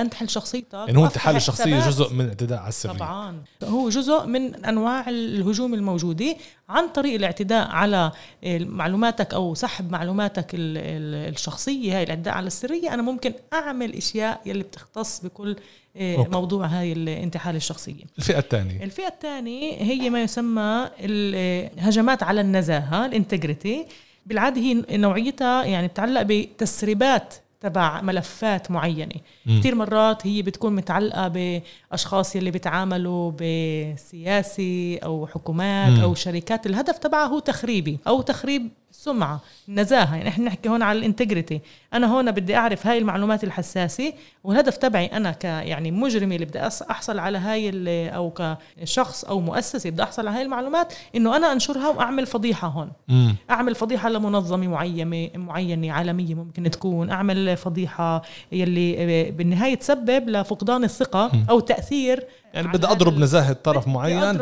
انتحل 0.01 0.29
شخصيتك 0.29 0.73
يعني 0.73 0.97
هو 0.97 1.05
انتحال 1.05 1.35
الشخصية 1.35 1.79
جزء 1.79 2.13
من 2.13 2.21
الاعتداء 2.21 2.59
على 2.59 2.69
السرية. 2.69 2.93
طبعا. 2.93 3.43
هو 3.63 3.89
جزء 3.89 4.25
من 4.25 4.65
أنواع 4.65 5.09
الهجوم 5.09 5.73
الموجودة 5.73 6.35
عن 6.69 6.87
طريق 6.87 7.15
الاعتداء 7.15 7.67
على 7.67 8.11
معلوماتك 8.59 9.33
أو 9.33 9.55
سحب 9.55 9.91
معلوماتك 9.91 10.47
الشخصية 10.53 11.97
هاي 11.97 12.03
الاعتداء 12.03 12.33
على 12.33 12.47
السرية. 12.47 12.93
أنا 12.93 13.01
ممكن 13.01 13.33
أعمل 13.53 13.93
أشياء 13.93 14.41
يلي 14.45 14.63
بتختص 14.63 15.21
بكل 15.21 15.55
إيه، 15.95 16.17
okay. 16.17 16.29
موضوع 16.29 16.65
هاي 16.65 16.93
الانتحال 16.93 17.55
الشخصية. 17.55 18.03
الفئة 18.17 18.39
الثانية. 18.39 18.83
الفئة 18.83 19.07
الثانية 19.07 19.73
هي 19.73 20.09
ما 20.09 20.21
يسمى 20.21 20.89
الهجمات 20.99 22.23
على 22.23 22.41
النزاهة 22.41 23.05
ال 23.05 23.13
integrity 23.13 23.85
بالعادة 24.25 24.61
هي 24.61 24.97
نوعيتها 24.97 25.63
يعني 25.63 25.87
بتعلق 25.87 26.21
بتسريبات 26.21 27.33
تبع 27.61 28.01
ملفات 28.01 28.71
معينة. 28.71 29.15
كثير 29.59 29.75
مرات 29.75 30.27
هي 30.27 30.41
بتكون 30.41 30.75
متعلقة 30.75 31.27
بأشخاص 31.27 32.35
يلي 32.35 32.51
بيتعاملوا 32.51 33.31
بسياسي 33.31 34.97
أو 34.97 35.27
حكومات 35.27 35.99
م. 35.99 36.01
أو 36.01 36.15
شركات 36.15 36.65
الهدف 36.65 36.97
تبعها 36.97 37.27
هو 37.27 37.39
تخريبي 37.39 37.99
أو 38.07 38.21
تخريب 38.21 38.69
سمعة 39.01 39.41
نزاهة 39.69 40.15
يعني 40.15 40.29
إحنا 40.29 40.45
نحكي 40.45 40.69
هون 40.69 40.81
على 40.81 40.99
الانتجريتي 40.99 41.61
أنا 41.93 42.07
هون 42.07 42.31
بدي 42.31 42.55
أعرف 42.55 42.87
هاي 42.87 42.97
المعلومات 42.97 43.43
الحساسة 43.43 44.13
والهدف 44.43 44.77
تبعي 44.77 45.05
أنا 45.05 45.31
ك 45.31 45.43
يعني 45.43 45.91
مجرمي 45.91 46.35
اللي 46.35 46.45
بدي 46.45 46.59
أحصل 46.67 47.19
على 47.19 47.37
هاي 47.37 47.71
أو 48.09 48.33
كشخص 48.81 49.23
أو 49.23 49.39
مؤسسة 49.39 49.89
بدي 49.89 50.03
أحصل 50.03 50.27
على 50.27 50.37
هاي 50.37 50.43
المعلومات 50.43 50.93
إنه 51.15 51.37
أنا 51.37 51.51
أنشرها 51.51 51.89
وأعمل 51.89 52.25
فضيحة 52.25 52.67
هون 52.67 52.91
م. 53.07 53.33
أعمل 53.49 53.75
فضيحة 53.75 54.09
لمنظمة 54.09 54.67
معينة 54.67 55.29
معينة 55.35 55.93
عالمية 55.93 56.35
ممكن 56.35 56.71
تكون 56.71 57.09
أعمل 57.09 57.57
فضيحة 57.57 58.21
يلي 58.51 59.31
بالنهاية 59.31 59.75
تسبب 59.75 60.29
لفقدان 60.29 60.83
الثقة 60.83 61.27
م. 61.33 61.45
أو 61.49 61.59
تأثير 61.59 62.23
يعني 62.53 62.67
بدي 62.67 62.87
أضرب 62.87 63.17
نزاهة 63.19 63.53
طرف 63.53 63.87
معين 63.87 64.33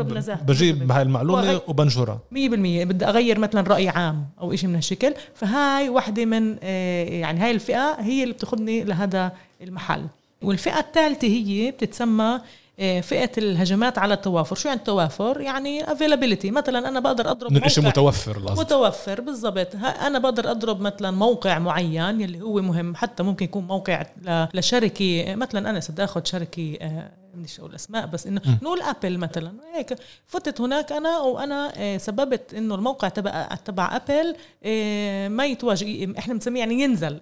بجيب 0.48 0.92
هاي 0.92 1.02
المعلومة 1.02 1.62
وبنشرها. 1.68 2.20
100% 2.32 2.36
بدي 2.36 3.06
أغير 3.06 3.40
مثلا 3.40 3.62
رأي 3.62 3.90
عام 3.90 4.26
أو 4.42 4.56
شيء 4.56 4.70
من 4.70 4.76
هالشكل. 4.76 5.14
فهاي 5.36 5.90
وحدة 5.90 6.26
من 6.26 6.56
آه، 6.64 7.04
يعني 7.04 7.40
هاي 7.40 7.52
الفئة 7.52 7.98
هي 8.00 8.24
اللي 8.24 8.34
بتاخذني 8.34 8.84
لهذا 8.84 9.32
المحل. 9.62 10.06
والفئة 10.42 10.80
الثالثة 10.80 11.28
هي 11.28 11.72
بتتسمى 11.72 12.40
آه، 12.82 13.02
فئة 13.02 13.32
الهجمات 13.38 13.98
على 13.98 14.14
التوافر. 14.14 14.56
شو 14.56 14.68
يعني 14.68 14.80
التوافر؟ 14.80 15.42
يعني 15.42 15.92
availability 15.92 16.52
مثلا 16.52 16.88
أنا 16.90 17.00
بقدر 17.00 17.32
أضرب 17.32 17.54
موقع. 17.54 17.68
شيء 17.68 17.84
متوفر 17.86 18.40
لازم. 18.40 18.62
متوفر 18.62 19.22
بالضبط. 19.22 19.76
أنا 20.02 20.20
بقدر 20.20 20.52
أضرب 20.52 20.82
مثلا 20.82 21.12
موقع 21.12 21.60
معين 21.60 22.22
يلي 22.22 22.42
هو 22.42 22.62
مهم 22.62 22.96
حتى 22.96 23.24
ممكن 23.24 23.46
يكون 23.46 23.68
موقع 23.68 24.06
لشركة. 24.54 25.36
مثلا 25.36 25.70
أنا 25.70 25.80
بدي 25.90 26.04
آخذ 26.04 26.22
شركة 26.24 26.78
آه، 26.82 27.12
بديش 27.34 27.60
أقول 27.60 27.76
أسماء 27.76 28.06
بس 28.06 28.28
إنه 28.28 28.42
نقول 28.62 28.82
أبل 28.82 29.18
مثلا. 29.18 29.54
هيك 29.76 29.96
فتت 30.28 30.62
هناك 30.62 30.92
أنا 30.92 31.20
وأنا 31.20 31.74
آه، 31.78 31.98
سببت 31.98 32.54
إنه 32.54 32.76
الموقع 32.76 33.10
تبع 33.10 33.56
تبع 33.66 33.96
أبل 33.96 34.36
آه، 34.64 35.28
ما 35.28 35.46
يتواجد 35.46 36.16
إحنا 36.18 36.34
بنسميه 36.34 36.60
يعني 36.60 36.84
ينزل 36.84 37.20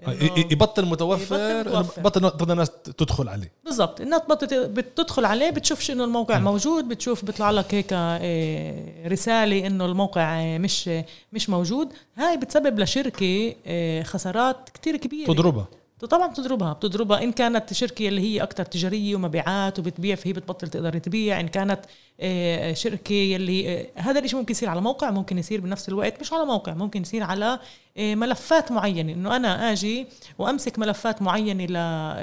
يبطل 0.52 0.86
متوفر 0.86 1.62
بطل 2.02 2.52
الناس 2.52 2.72
تدخل 2.98 3.30
عليه. 3.30 3.52
بالضبط. 3.66 4.02
الناس 4.02 4.22
بطل 4.30 4.68
بتدخل 4.68 5.26
عليه 5.26 5.50
بتشوفش 5.50 5.92
إنه 5.92 6.04
الموقع 6.04 6.40
موجود 6.40 6.88
بتشوف 6.88 7.26
بيطلع 7.26 7.52
لك 7.52 7.74
هيك 7.74 7.90
آه، 7.94 9.08
رسالة 9.08 9.68
إنه 9.68 9.86
الموقع 9.86 10.58
مش 10.58 10.90
مش 11.34 11.50
موجود. 11.50 11.94
هاي 12.18 12.38
بتسبب 12.38 12.80
لشركة 12.80 13.56
خسارات 14.04 14.70
كتير 14.70 14.98
كبيرة. 14.98 15.34
تضربها. 15.34 15.68
طبعا 16.06 16.28
بتضربها 16.28 16.74
بتضربها. 16.74 17.24
إن 17.24 17.32
كانت 17.32 17.74
شركة 17.74 18.08
اللي 18.08 18.22
هي 18.22 18.44
أكثر 18.44 18.66
تجارية 18.66 19.16
ومبيعات 19.16 19.80
وبتبيع 19.80 20.16
فهي 20.16 20.34
بتبطل 20.34 20.68
تقدر 20.68 20.98
تبيع. 20.98 21.40
إن 21.40 21.48
كانت 21.48 21.80
آه، 22.20 22.74
شركة 22.74 23.14
يلي 23.14 23.80
آه، 23.80 23.88
هذا 23.96 24.20
الشيء 24.20 24.40
ممكن 24.40 24.52
يصير 24.52 24.70
على 24.70 24.82
موقع 24.82 25.12
ممكن 25.12 25.38
يصير 25.38 25.62
بنفس 25.62 25.90
الوقت. 25.90 26.22
مش 26.22 26.34
على 26.34 26.46
موقع 26.46 26.74
ممكن 26.74 27.02
يصير 27.02 27.24
على 27.24 27.60
آه، 27.98 28.16
ملفات 28.16 28.72
معينة. 28.72 29.14
إنه 29.14 29.36
أنا 29.36 29.72
آجي 29.72 30.08
وأمسك 30.38 30.80
ملفات 30.80 31.22
معينة 31.22 31.66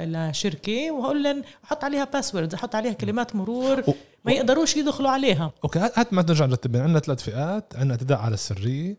لشركة 0.03 0.91
واقول 0.91 1.23
لهم 1.23 1.43
أحط 1.65 1.83
عليها 1.83 2.03
باسورد 2.03 2.53
أحط 2.53 2.75
عليها 2.75 2.93
كلمات 2.93 3.35
مرور 3.35 3.83
ما 4.25 4.31
يقدروش 4.31 4.77
يدخلوا 4.77 5.09
عليها. 5.09 5.51
okay 5.63 5.79
هات 5.79 6.13
ما 6.13 6.21
نرجع 6.21 6.45
نرتب 6.45 6.75
عندنا 6.75 6.99
ثلاث 6.99 7.23
فئات. 7.23 7.73
عندنا 7.75 7.93
اعتداء 7.93 8.17
على 8.17 8.33
السرية. 8.33 8.97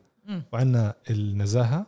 وعندنا 0.53 0.95
النزاهة. 1.11 1.87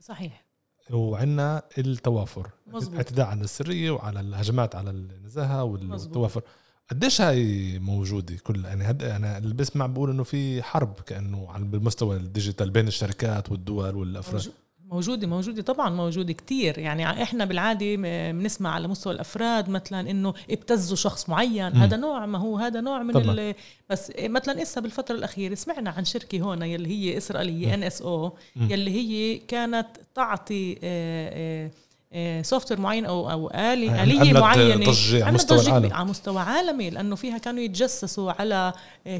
صحيح. 0.00 0.45
وعندنا 0.90 1.62
التوافر. 1.78 2.50
مزبوط. 2.66 2.96
اعتداء 2.96 3.26
على 3.26 3.40
السرية 3.40 3.90
وعلى 3.90 4.20
الهجمات 4.20 4.74
على 4.74 4.90
النزاهة 4.90 5.64
والتوافر. 5.64 6.42
قديش 6.90 7.20
هاي 7.20 7.78
موجودة 7.78 8.36
كل 8.36 8.64
يعني 8.64 8.84
هد 8.84 9.02
أنا 9.02 9.38
اللي 9.38 9.54
بسمع 9.54 9.86
بقول 9.86 10.10
إنه 10.10 10.22
في 10.22 10.62
حرب 10.62 10.94
كأنه 11.06 11.50
على 11.50 11.64
بالمستوى 11.64 12.16
ال 12.16 12.23
digital 12.23 12.70
بين 12.70 12.88
الشركات 12.88 13.50
والدول 13.50 13.96
والأفراد. 13.96 14.52
موجودة 14.90 15.26
موجودة 15.26 15.62
طبعا 15.62 15.90
موجودة 15.90 16.32
كتير 16.32 16.78
يعني 16.78 17.22
إحنا 17.22 17.44
بالعادة 17.44 17.96
بنسمع 18.32 18.70
على 18.70 18.88
مستوى 18.88 19.12
الأفراد 19.12 19.68
مثلا 19.70 20.10
إنه 20.10 20.34
ابتزوا 20.50 20.96
شخص 20.96 21.28
معين 21.28 21.68
م. 21.68 21.76
هذا 21.76 21.96
نوع 21.96 22.26
ما 22.26 22.38
هو 22.38 22.56
هذا 22.58 22.80
نوع 22.80 23.02
من 23.02 23.12
طبعا. 23.12 23.54
بس 23.90 24.12
مثلا 24.18 24.62
إسا 24.62 24.80
بالفترة 24.80 25.14
الأخيرة 25.14 25.54
سمعنا 25.54 25.90
عن 25.90 26.04
شركة 26.04 26.40
هون 26.40 26.62
يلي 26.62 26.88
هي 26.88 27.16
إسرائيلية 27.16 27.74
NSO 27.74 28.32
يلي 28.56 28.90
هي 28.90 29.38
كانت 29.38 29.86
تعطي 30.14 30.72
آآ 30.72 31.30
آآ 31.64 31.70
software 32.42 32.80
معين 32.80 33.06
أو 33.06 33.30
أو 33.30 33.50
آلي 33.54 34.02
آلية 34.02 34.32
معينة. 34.32 34.86
ضجة 34.86 35.24
على 35.24 35.34
مستوى 35.34 35.60
العالم. 35.60 35.92
على 35.92 36.04
مستوى 36.08 36.40
عالمي 36.40 36.90
لأنه 36.90 37.16
فيها 37.16 37.38
كانوا 37.38 37.62
يتجسسوا 37.62 38.32
على 38.32 38.72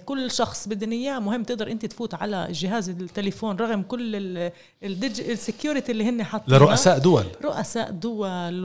كل 0.04 0.30
شخص 0.30 0.68
بدهم 0.68 0.92
إياه. 0.92 1.18
مهم 1.18 1.42
تقدر 1.42 1.70
أنت 1.70 1.86
تفوت 1.86 2.14
على 2.14 2.48
جهاز 2.50 2.88
التليفون 2.88 3.56
رغم 3.56 3.82
كل 3.82 4.50
السكيورتي 4.82 5.92
اللي 5.92 6.08
هن 6.08 6.24
حاطينها 6.24 6.58
لرؤساء 6.58 6.98
دول. 6.98 7.24
رؤساء 7.44 7.90
دول 7.90 8.64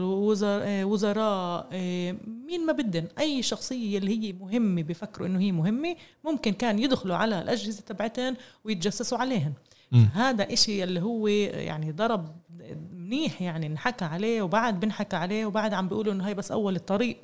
وزراء 0.84 1.66
مين 2.46 2.66
ما 2.66 2.72
بدن. 2.72 3.06
أي 3.18 3.42
شخصية 3.42 3.98
اللي 3.98 4.28
هي 4.28 4.32
مهمة 4.32 4.82
بفكروا 4.82 5.26
إنه 5.26 5.40
هي 5.40 5.52
مهمة 5.52 5.96
ممكن 6.24 6.52
كان 6.52 6.78
يدخلوا 6.78 7.16
على 7.16 7.42
الأجهزة 7.42 7.82
تبعتهم 7.86 8.36
ويتجسسوا 8.64 9.18
عليهم 9.18 9.52
هذا 10.14 10.52
إشي 10.52 10.84
اللي 10.84 11.00
هو 11.00 11.26
يعني 11.26 11.92
ضرب 11.92 12.28
منيح 12.92 13.42
يعني 13.42 13.66
انحكى 13.66 14.04
عليه 14.04 14.42
وبعد 14.42 14.80
بنحكى 14.80 15.16
عليه 15.16 15.46
وبعد 15.46 15.74
عم 15.74 15.88
بيقولوا 15.88 16.12
إنه 16.12 16.28
هي 16.28 16.34
بس 16.34 16.52
أول 16.52 16.76
الطريق 16.76 17.16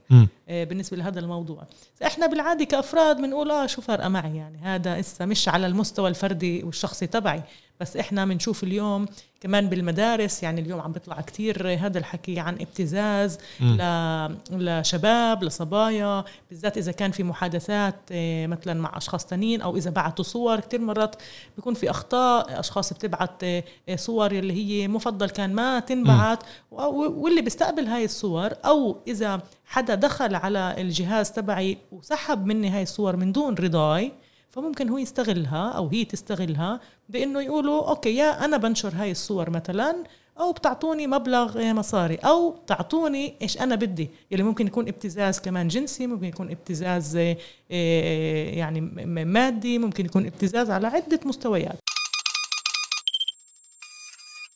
آه 0.48 0.64
بالنسبة 0.64 0.96
لهذا 0.96 1.20
الموضوع. 1.20 1.66
إحنا 2.06 2.26
بالعادة 2.26 2.64
كأفراد 2.64 3.16
بنقول 3.16 3.50
آه 3.50 3.66
شو 3.66 3.82
فارقة 3.82 4.08
معي 4.08 4.36
يعني. 4.36 4.58
هذا 4.58 5.00
إسا 5.00 5.24
مش 5.24 5.48
على 5.48 5.66
المستوى 5.66 6.08
الفردي 6.08 6.62
والشخصي 6.62 7.06
تبعي. 7.06 7.42
بس 7.80 7.96
إحنا 7.96 8.24
بنشوف 8.24 8.64
اليوم 8.64 9.06
كمان 9.40 9.68
بالمدارس 9.68 10.42
يعني 10.42 10.60
اليوم 10.60 10.80
عم 10.80 10.92
بيطلع 10.92 11.20
كتير 11.20 11.74
هذا 11.80 11.98
الحكي 11.98 12.40
عن 12.40 12.54
ابتزاز 12.54 13.38
ل... 13.60 13.82
لشباب 14.50 15.44
لصبايا 15.44 16.24
بالذات 16.50 16.78
إذا 16.78 16.92
كان 16.92 17.10
في 17.10 17.22
محادثات 17.22 17.94
آه، 18.12 18.46
مثلا 18.46 18.74
مع 18.74 18.96
أشخاص 18.96 19.26
تانيين 19.26 19.60
أو 19.62 19.76
إذا 19.76 19.90
بعتوا 19.90 20.24
صور. 20.24 20.60
كتير 20.60 20.80
مرات 20.80 21.16
بيكون 21.56 21.74
في 21.74 21.90
أخطاء 21.90 22.60
أشخاص 22.60 22.92
بتبعت 22.92 23.44
آه، 23.44 23.62
صور 23.94 24.32
اللي 24.32 24.52
هي 24.52 24.88
مفضل 24.88 25.30
كان 25.30 25.54
ما 25.54 25.80
تنبعت. 25.80 26.42
واللي 26.70 27.42
بيستقبل 27.42 27.86
هاي 27.86 28.04
الصور 28.04 28.50
أو 28.64 28.96
إذا 29.06 29.40
حدا 29.66 29.94
دخل 29.94 30.34
على 30.34 30.74
الجهاز 30.78 31.32
تبعي 31.32 31.78
وسحب 31.92 32.46
مني 32.46 32.70
هاي 32.70 32.82
الصور 32.82 33.16
من 33.16 33.32
دون 33.32 33.54
رضاي 33.54 34.12
فممكن 34.50 34.88
هو 34.88 34.98
يستغلها 34.98 35.68
أو 35.70 35.88
هي 35.88 36.04
تستغلها 36.04 36.80
بإنه 37.08 37.42
يقولوا 37.42 37.88
أوكي 37.88 38.16
يا 38.16 38.44
أنا 38.44 38.56
بنشر 38.56 38.92
هاي 38.94 39.10
الصور 39.10 39.50
مثلا 39.50 40.04
أو 40.40 40.52
بتعطوني 40.52 41.06
مبلغ 41.06 41.72
مصاري 41.72 42.14
أو 42.14 42.56
تعطوني 42.66 43.34
إيش 43.42 43.60
أنا 43.60 43.74
بدي. 43.74 44.10
يلي 44.30 44.42
ممكن 44.42 44.66
يكون 44.66 44.88
ابتزاز 44.88 45.40
كمان 45.40 45.68
جنسي 45.68 46.06
ممكن 46.06 46.24
يكون 46.24 46.50
ابتزاز 46.50 47.16
آه، 47.16 47.36
آه، 47.70 48.50
يعني 48.50 48.80
مادي 49.24 49.78
ممكن 49.78 50.04
يكون 50.04 50.26
ابتزاز 50.26 50.70
على 50.70 50.86
عدة 50.86 51.20
مستويات. 51.24 51.78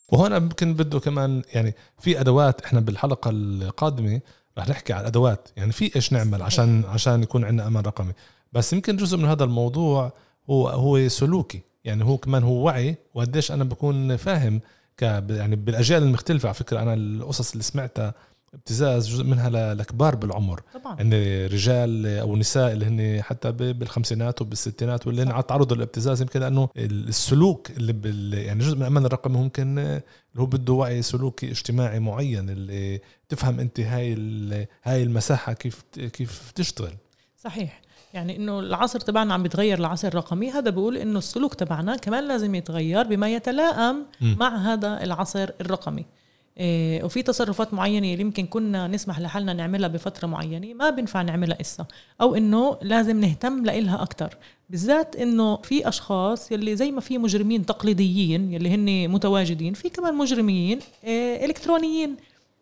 وهون 0.09 0.41
ممكن 0.41 0.73
بده 0.73 0.99
كمان 0.99 1.41
يعني 1.53 1.75
في 1.99 2.19
أدوات 2.19 2.61
إحنا 2.61 2.79
بالحلقة 2.79 3.29
القادمة 3.29 4.21
رح 4.57 4.69
نحكي 4.69 4.93
على 4.93 5.01
الادوات 5.01 5.49
يعني 5.57 5.71
في 5.71 5.95
إيش 5.95 6.13
نعمل 6.13 6.41
عشان 6.41 6.83
عشان 6.85 7.23
يكون 7.23 7.45
عندنا 7.45 7.67
أمان 7.67 7.83
رقمي. 7.83 8.13
بس 8.53 8.73
يمكن 8.73 8.95
جزء 8.95 9.17
من 9.17 9.25
هذا 9.25 9.43
الموضوع 9.43 10.13
هو 10.49 10.67
هو 10.69 11.07
سلوكي. 11.07 11.61
يعني 11.83 12.03
هو 12.03 12.17
كمان 12.17 12.43
هو 12.43 12.65
وعي 12.65 12.95
وقديش 13.13 13.51
أنا 13.51 13.63
بكون 13.63 14.15
فاهم 14.15 14.61
ك 14.97 15.01
يعني 15.29 15.55
بالأجيال 15.55 16.03
المختلفة. 16.03 16.47
على 16.47 16.53
فكرة 16.53 16.79
أنا 16.81 16.93
القصص 16.93 17.51
اللي 17.51 17.63
سمعتها 17.63 18.13
ابتزاز 18.53 19.07
جزء 19.09 19.23
منها 19.23 19.73
لكبار 19.73 20.15
بالعمر. 20.15 20.61
طبعا. 20.73 21.01
ان 21.01 21.13
رجال 21.45 22.07
أو 22.07 22.35
نساء 22.35 22.71
اللي 22.71 22.85
هن 22.85 23.21
حتى 23.21 23.51
بالخمسينات 23.51 24.41
وبالستينات 24.41 25.07
واللي 25.07 25.21
هن 25.21 25.45
تعرضوا 25.47 25.77
للابتزاز 25.77 26.21
يمكن 26.21 26.39
لأنه 26.39 26.69
السلوك 26.77 27.71
اللي 27.71 27.93
بال 27.93 28.33
يعني 28.33 28.63
جزء 28.63 28.75
من 28.75 28.81
الامان 28.81 29.05
الرقمي 29.05 29.37
ممكن 29.37 29.77
اللي 29.79 30.01
هو 30.37 30.45
بده 30.45 30.73
وعي 30.73 31.01
سلوكي 31.01 31.51
اجتماعي 31.51 31.99
معين 31.99 32.49
اللي 32.49 33.01
تفهم 33.29 33.59
أنت 33.59 33.79
هاي 33.79 34.13
هاي 34.83 35.03
المساحة 35.03 35.53
كيف 35.53 35.83
كيف 36.13 36.51
تشتغل. 36.55 36.93
صحيح. 37.37 37.81
يعني 38.13 38.35
إنه 38.35 38.59
العصر 38.59 38.99
تبعنا 38.99 39.33
عم 39.33 39.43
بيتغير 39.43 39.79
العصر 39.79 40.07
الرقمي 40.07 40.51
هذا 40.51 40.69
بيقول 40.69 40.97
إنه 40.97 41.19
السلوك 41.19 41.53
تبعنا 41.53 41.95
كمان 41.95 42.27
لازم 42.27 42.55
يتغير 42.55 43.03
بما 43.03 43.29
يتلائم 43.29 44.05
م. 44.21 44.35
مع 44.39 44.55
هذا 44.73 45.03
العصر 45.03 45.49
الرقمي. 45.61 46.05
إيه 46.57 47.03
وفي 47.03 47.21
تصرفات 47.23 47.73
معينة 47.73 48.07
اللي 48.11 48.21
يمكن 48.21 48.45
كنا 48.45 48.87
نسمح 48.87 49.19
لحالنا 49.19 49.53
نعملها 49.53 49.87
بفترة 49.87 50.27
معينة 50.27 50.73
ما 50.73 50.89
بينفع 50.89 51.21
نعملها 51.21 51.61
إسا 51.61 51.85
أو 52.21 52.35
إنه 52.35 52.77
لازم 52.81 53.19
نهتم 53.19 53.65
لإلها 53.65 54.03
أكثر 54.03 54.37
بالذات 54.69 55.15
إنه 55.15 55.57
في 55.57 55.87
أشخاص 55.87 56.51
يلي 56.51 56.75
زي 56.75 56.91
ما 56.91 57.01
في 57.01 57.17
مجرمين 57.17 57.65
تقليديين 57.65 58.53
يلي 58.53 58.69
هن 58.69 59.11
متواجدين 59.11 59.73
في 59.73 59.89
كمان 59.89 60.15
مجرمين 60.15 60.79
إيه 61.03 61.45
إلكترونيين. 61.45 62.15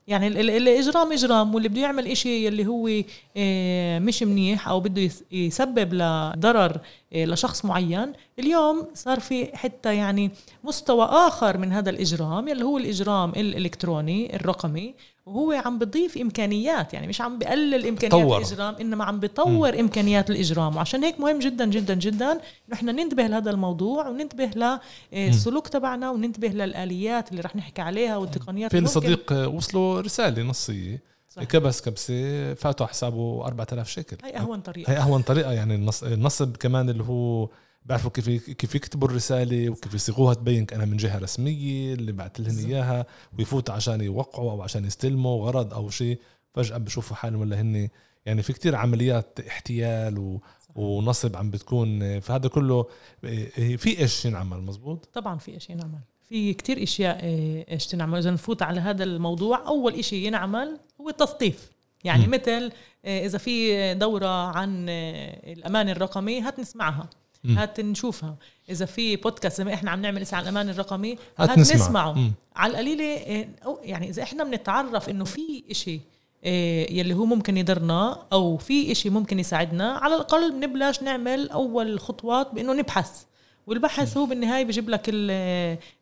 يعني 0.08 0.28
الاجرام 0.28 1.12
إجرام 1.12 1.56
واللي 1.56 1.70
بده 1.70 1.82
يعمل 1.82 2.08
إشي 2.08 2.48
اللي 2.48 2.68
هو 2.68 2.90
آه، 3.38 4.00
مش 4.00 4.24
منيح 4.24 4.68
أو 4.68 4.80
بده 4.80 5.10
يسبب 5.32 5.94
لضرر 5.94 6.78
آه، 7.14 7.26
لشخص 7.26 7.66
معين 7.66 8.14
اليوم 8.40 8.88
صار 8.94 9.20
في 9.20 9.58
حتى 9.58 9.96
يعني 9.96 10.32
مستوى 10.64 11.06
آخر 11.06 11.58
من 11.58 11.72
هذا 11.72 11.90
الإجرام 11.90 12.48
اللي 12.48 12.64
هو 12.66 12.78
الإجرام 12.78 13.30
الإلكتروني 13.30 14.36
الرقمي. 14.36 14.94
وهو 15.25 15.51
عم 15.51 15.79
بضيف 15.79 16.17
إمكانيات 16.17 16.93
يعني 16.93 17.07
مش 17.07 17.21
عم 17.21 17.39
بقلل 17.39 17.88
إمكانيات 17.88 18.27
طور. 18.27 18.38
الإجرام 18.38 18.75
إنما 18.75 19.03
عم 19.03 19.19
بيطور 19.19 19.79
إمكانيات 19.79 20.29
الإجرام. 20.29 20.75
وعشان 20.75 21.03
هيك 21.03 21.19
مهم 21.19 21.39
جدا 21.39 21.65
جدا 21.65 21.93
جدا 21.93 22.39
إحنا 22.73 22.91
ننتبه 22.91 23.27
لهذا 23.27 23.51
الموضوع 23.51 24.07
وننتبه 24.07 24.77
للسلوك 25.13 25.67
تبعنا 25.67 26.12
وننتبه 26.12 26.47
للآليات 26.47 27.31
اللي 27.31 27.41
رح 27.41 27.55
نحكي 27.55 27.81
عليها 27.81 28.17
والتقنيات 28.17 28.75
في 28.75 28.88
صديق 28.88 29.31
وصلوا 29.31 30.01
رسالة 30.01 30.43
نصية. 30.43 31.12
صح. 31.29 31.43
كبس 31.43 31.81
كبسة 31.81 32.53
فاتوا 32.53 32.86
حسابه 32.86 33.45
4000 33.45 33.89
شيكل. 33.89 34.17
هي 34.23 34.38
أهون 34.38 34.60
طريقة. 34.60 34.93
هي 34.93 34.97
أهون 34.97 35.21
طريقة 35.21 35.51
يعني 35.51 35.75
النصب 36.03 36.57
كمان 36.57 36.89
اللي 36.89 37.03
هو 37.03 37.49
بيعرفوا 37.86 38.12
كيف 38.12 38.50
كيف 38.50 38.76
يكتبوا 38.76 39.08
الرسالة 39.08 39.70
وكيف 39.70 39.94
يصيغوها 39.94 40.34
تبين 40.34 40.65
كأنها 40.65 40.86
من 40.86 40.98
جهة 40.98 41.17
رسمية 41.17 41.94
اللي 41.94 42.12
بعت 42.12 42.39
لهم 42.39 42.65
إياها 42.65 43.06
ويفوت 43.39 43.70
عشان 43.70 44.02
يوقعوا 44.02 44.52
أو 44.52 44.62
عشان 44.62 44.86
يستلموا 44.86 45.46
غرض 45.46 45.74
أو 45.74 45.89
شيء. 45.89 46.20
فجأة 46.54 46.78
بشوفوا 46.78 47.15
حالهم 47.15 47.41
ولا 47.41 47.62
هن 47.62 47.89
يعني 48.26 48.41
في 48.41 48.54
كتير 48.54 48.76
عمليات 48.76 49.39
احتيال 49.48 50.17
و 50.17 50.41
ونصب 50.76 51.36
عم 51.36 51.52
بتكون. 51.52 52.20
فهذا 52.20 52.48
كله 52.48 52.86
إيه، 53.24 53.78
في 53.78 54.00
إيش 54.00 54.26
ينعمل؟ 54.26 54.62
مزبوط؟ 54.62 55.10
طبعا 55.13 55.38
في 55.38 55.54
إيش 55.54 55.70
ينعمل. 55.70 56.00
في 56.22 56.54
كتير 56.54 56.84
إشياء 56.84 57.24
إيه، 57.24 57.65
إيش 57.72 57.88
تنعمل. 57.88 58.17
إذا 58.17 58.32
نفوت 58.32 58.62
على 58.62 58.82
هذا 58.82 59.04
الموضوع 59.04 59.67
أول 59.67 59.94
إشي 59.94 60.26
ينعمل 60.26 60.80
هو 61.02 61.10
التثقيف 61.10 61.72
يعني 62.04 62.28
م. 62.28 62.32
مثل 62.32 62.72
إيه، 63.06 63.26
إذا 63.26 63.38
في 63.38 63.94
دورة 63.94 64.48
عن 64.58 64.86
الامان 64.89 65.89
الرقمي 65.89 66.41
هات 66.41 66.60
نسمعها. 66.60 67.10
هات 67.45 67.80
نشوفها. 67.80 68.36
إذا 68.69 68.86
في 68.86 69.15
بودكاست 69.15 69.58
زي 69.58 69.63
ما 69.63 69.73
إحنا 69.73 69.91
عم 69.91 70.01
نعمل 70.01 70.25
عن 70.34 70.43
الأمان 70.43 70.69
الرقمي 70.69 71.17
هات, 71.38 71.49
هات 71.49 71.60
نسمع. 71.60 71.75
نسمعه. 71.75 72.13
مم. 72.13 72.34
على 72.56 72.71
القليلة 72.71 73.04
إيه، 73.04 73.49
يعني 73.84 74.10
إذا 74.10 74.23
إحنا 74.23 74.43
بنتعرف 74.43 75.10
إنه 75.10 75.25
في 75.25 75.63
إشي 75.71 76.01
إيه، 76.43 76.99
يلي 76.99 77.13
هو 77.13 77.25
ممكن 77.25 77.58
يضرنا 77.58 78.25
أو 78.34 78.58
في 78.58 78.91
إشي 78.91 79.10
ممكن 79.10 79.39
يساعدنا 79.39 79.93
على 79.93 80.15
الأقل 80.15 80.51
بنبلش 80.51 81.01
نعمل 81.01 81.49
أول 81.49 81.99
خطوات 81.99 82.54
بإنه 82.54 82.73
نبحث. 82.73 83.23
والبحث 83.67 84.17
هو 84.17 84.25
بالنهاية 84.25 84.63
بجيب 84.63 84.89
لك 84.89 85.10
ال 85.10 85.32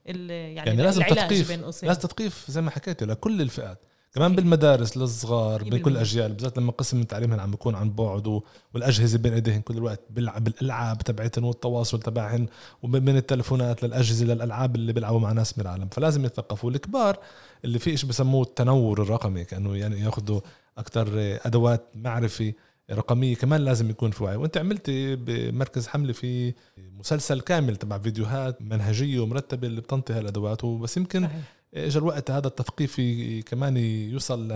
ال 0.09 0.29
يعني, 0.29 0.55
يعني 0.55 0.81
لازم 0.83 1.03
تثقيف 1.03 1.51
لازم 1.83 1.99
تثقيف 2.01 2.51
زي 2.51 2.61
ما 2.61 2.71
حكيت 2.71 3.03
لكل 3.03 3.41
الفئات. 3.41 3.77
كمان 4.13 4.35
بالمدارس 4.35 4.97
للصغار 4.97 5.63
بكل 5.63 5.91
الاجيال 5.91 6.33
بالذات 6.33 6.57
لما 6.57 6.71
قسم 6.71 7.01
التعليم 7.01 7.39
عم 7.39 7.51
بيكون 7.51 7.75
عن 7.75 7.89
بعد 7.89 8.41
والأجهزة 8.73 9.17
بين 9.17 9.33
ايديهم 9.33 9.61
كل 9.61 9.77
الوقت 9.77 9.99
بالألعاب 10.09 10.97
تبعتهم 11.01 11.45
والتواصل 11.45 11.99
تبعهم 11.99 12.47
وبين 12.83 13.17
التلفونات 13.17 13.83
للأجهزة 13.83 14.25
للألعاب 14.25 14.75
اللي 14.75 14.93
بيلعبوا 14.93 15.19
مع 15.19 15.31
ناس 15.31 15.57
من 15.57 15.61
العالم. 15.61 15.87
فلازم 15.91 16.25
يتثقفوا. 16.25 16.71
الكبار 16.71 17.17
اللي 17.65 17.79
في 17.79 17.97
شيء 17.97 18.09
بسموه 18.09 18.43
التنور 18.43 19.01
الرقمي 19.01 19.43
كأنه 19.45 19.75
يعني 19.75 19.99
ياخذوا 19.99 20.41
أكثر 20.77 21.07
أدوات 21.45 21.85
معرفة 21.95 22.53
رقمية 22.91 23.35
كمان 23.35 23.61
لازم 23.61 23.89
يكون 23.89 24.11
في 24.11 24.23
وعي. 24.23 24.35
وأنت 24.35 24.57
عملتي 24.57 25.15
بمركز 25.15 25.87
حمله 25.87 26.13
في 26.13 26.53
مسلسل 26.77 27.41
كامل 27.41 27.75
تبع 27.75 27.97
فيديوهات 27.97 28.61
منهجية 28.61 29.19
ومرتبة 29.19 29.67
اللي 29.67 29.81
بتنطي 29.81 30.13
هالأدوات 30.13 30.63
وبس 30.63 30.97
يمكن 30.97 31.21
صحيح. 31.27 31.58
اجى 31.73 31.99
الوقت 31.99 32.31
هذا 32.31 32.47
التثقيفي 32.47 33.41
كمان 33.41 33.77
يوصل 33.77 34.47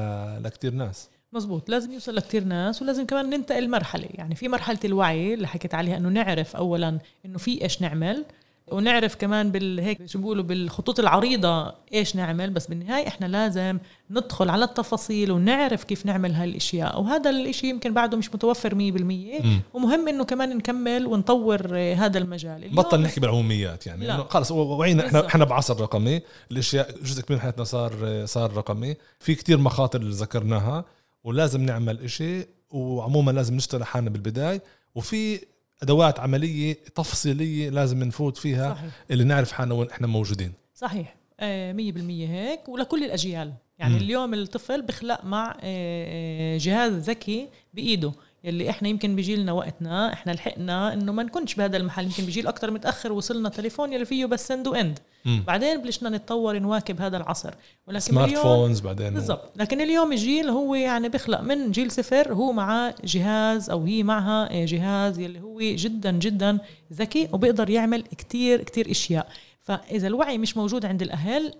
لكتير 0.43 0.73
ناس. 0.73 1.09
مزبوط. 1.33 1.69
لازم 1.69 1.91
يوصل 1.91 2.15
لكتير 2.15 2.43
ناس 2.43 2.81
ولازم 2.81 3.05
كمان 3.05 3.29
ننتقل 3.29 3.69
مرحلة. 3.69 4.07
يعني 4.13 4.35
في 4.35 4.47
مرحلة 4.47 4.79
الوعي 4.85 5.33
اللي 5.33 5.47
حكيت 5.47 5.73
عليها 5.73 5.97
إنه 5.97 6.09
نعرف 6.09 6.55
اولا 6.55 6.99
إنه 7.25 7.37
في 7.37 7.61
إيش 7.61 7.81
نعمل. 7.81 8.25
ونعرف 8.71 9.15
كمان 9.15 9.51
بالهيك 9.51 10.05
شو 10.05 10.19
بيقولوا 10.19 10.43
بالخطوط 10.43 10.99
العريضة 10.99 11.73
إيش 11.93 12.15
نعمل 12.15 12.49
بس 12.49 12.67
بالنهاية 12.67 13.07
إحنا 13.07 13.25
لازم 13.25 13.79
ندخل 14.11 14.49
على 14.49 14.65
التفاصيل 14.65 15.31
ونعرف 15.31 15.83
كيف 15.83 16.05
نعمل 16.05 16.33
هاي 16.33 16.49
الاشياء 16.49 17.01
وهذا 17.01 17.29
الإشي 17.29 17.69
يمكن 17.69 17.93
بعده 17.93 18.17
مش 18.17 18.35
متوفر 18.35 18.73
100% 18.73 18.75
مم. 18.75 19.61
ومهم 19.73 20.07
إنه 20.07 20.23
كمان 20.25 20.57
نكمل 20.57 21.05
ونطور 21.05 21.77
هذا 21.77 22.17
المجال 22.17 22.69
بطل 22.69 23.01
نحكي 23.01 23.19
بالعموميات 23.19 23.87
يعني. 23.87 24.07
لا. 24.07 24.17
خلص 24.29 24.51
وعينا 24.51 25.07
إحنا 25.07 25.27
إحنا 25.27 25.45
بعصر 25.45 25.81
رقمي. 25.81 26.21
الأشياء 26.51 26.95
جزء 27.03 27.21
كبير 27.21 27.37
من 27.37 27.41
حياتنا 27.41 27.63
صار 27.63 28.23
صار 28.25 28.53
رقمي. 28.53 28.95
في 29.19 29.35
كتير 29.35 29.57
مخاطر 29.57 30.01
اللي 30.01 30.13
ذكرناها 30.13 30.85
ولازم 31.23 31.61
نعمل 31.61 31.99
إشي 32.01 32.47
وعموما 32.69 33.31
لازم 33.31 33.55
نشتغل 33.55 33.83
حالنا 33.83 34.09
بالبداية. 34.09 34.61
وفي 34.95 35.39
أدوات 35.83 36.19
عملية 36.19 36.73
تفصيلية 36.95 37.69
لازم 37.69 38.03
نفوت 38.03 38.37
فيها 38.37 38.73
صحيح. 38.73 38.91
اللي 39.11 39.23
نعرف 39.23 39.51
حالنا 39.51 39.73
وين 39.73 39.89
إحنا 39.89 40.07
موجودين 40.07 40.53
صحيح 40.75 41.15
100% 41.15 41.15
آه، 41.39 42.27
هيك 42.27 42.69
ولكل 42.69 43.03
الأجيال 43.03 43.53
يعني 43.79 43.93
م. 43.93 43.97
اليوم 43.97 44.33
الطفل 44.33 44.81
بخلق 44.81 45.25
مع 45.25 45.51
آه، 45.51 46.55
آه، 46.55 46.57
جهاز 46.57 47.09
ذكي 47.09 47.49
بإيده 47.73 48.11
يلي 48.43 48.69
إحنا 48.69 48.89
يمكن 48.89 49.15
بيجي 49.15 49.35
لنا 49.35 49.51
وقتنا 49.51 50.13
إحنا 50.13 50.31
لحقنا 50.31 50.93
إنه 50.93 51.11
ما 51.11 51.23
نكونش 51.23 51.55
بهذا 51.55 51.77
المحل. 51.77 52.05
يمكن 52.05 52.25
بيجي 52.25 52.49
أكثر 52.49 52.71
متأخر 52.71 53.11
وصلنا 53.11 53.49
تليفون 53.49 53.93
يلي 53.93 54.05
فيه 54.05 54.25
بس 54.25 54.47
send 54.47 54.67
و 54.67 54.75
end 54.75 54.99
بعدين 55.25 55.81
بلشنا 55.81 56.09
نتطور 56.09 56.59
نواكب 56.59 57.01
هذا 57.01 57.17
العصر. 57.17 57.53
ولكن 57.87 57.99
smart 57.99 58.29
اليوم 58.29 58.43
phones 58.43 58.79
بعدين 58.79 59.13
بالضبط. 59.13 59.51
لكن 59.55 59.81
اليوم 59.81 60.11
الجيل 60.11 60.49
هو 60.49 60.75
يعني 60.75 61.09
بيخلق 61.09 61.41
من 61.41 61.71
جيل 61.71 61.91
صفر 61.91 62.33
هو 62.33 62.51
معاه 62.51 62.95
جهاز 63.03 63.69
أو 63.69 63.83
هي 63.83 64.03
معها 64.03 64.65
جهاز 64.65 65.19
يلي 65.19 65.39
هو 65.39 65.59
جدا 65.59 66.11
جدا 66.11 66.59
ذكي 66.93 67.29
وبيقدر 67.33 67.69
يعمل 67.69 68.01
كتير 68.01 68.63
كتير 68.63 68.91
إشياء. 68.91 69.27
فإذا 69.61 70.07
الوعي 70.07 70.37
مش 70.37 70.57
موجود 70.57 70.85
عند 70.85 71.01
الأهل 71.01 71.53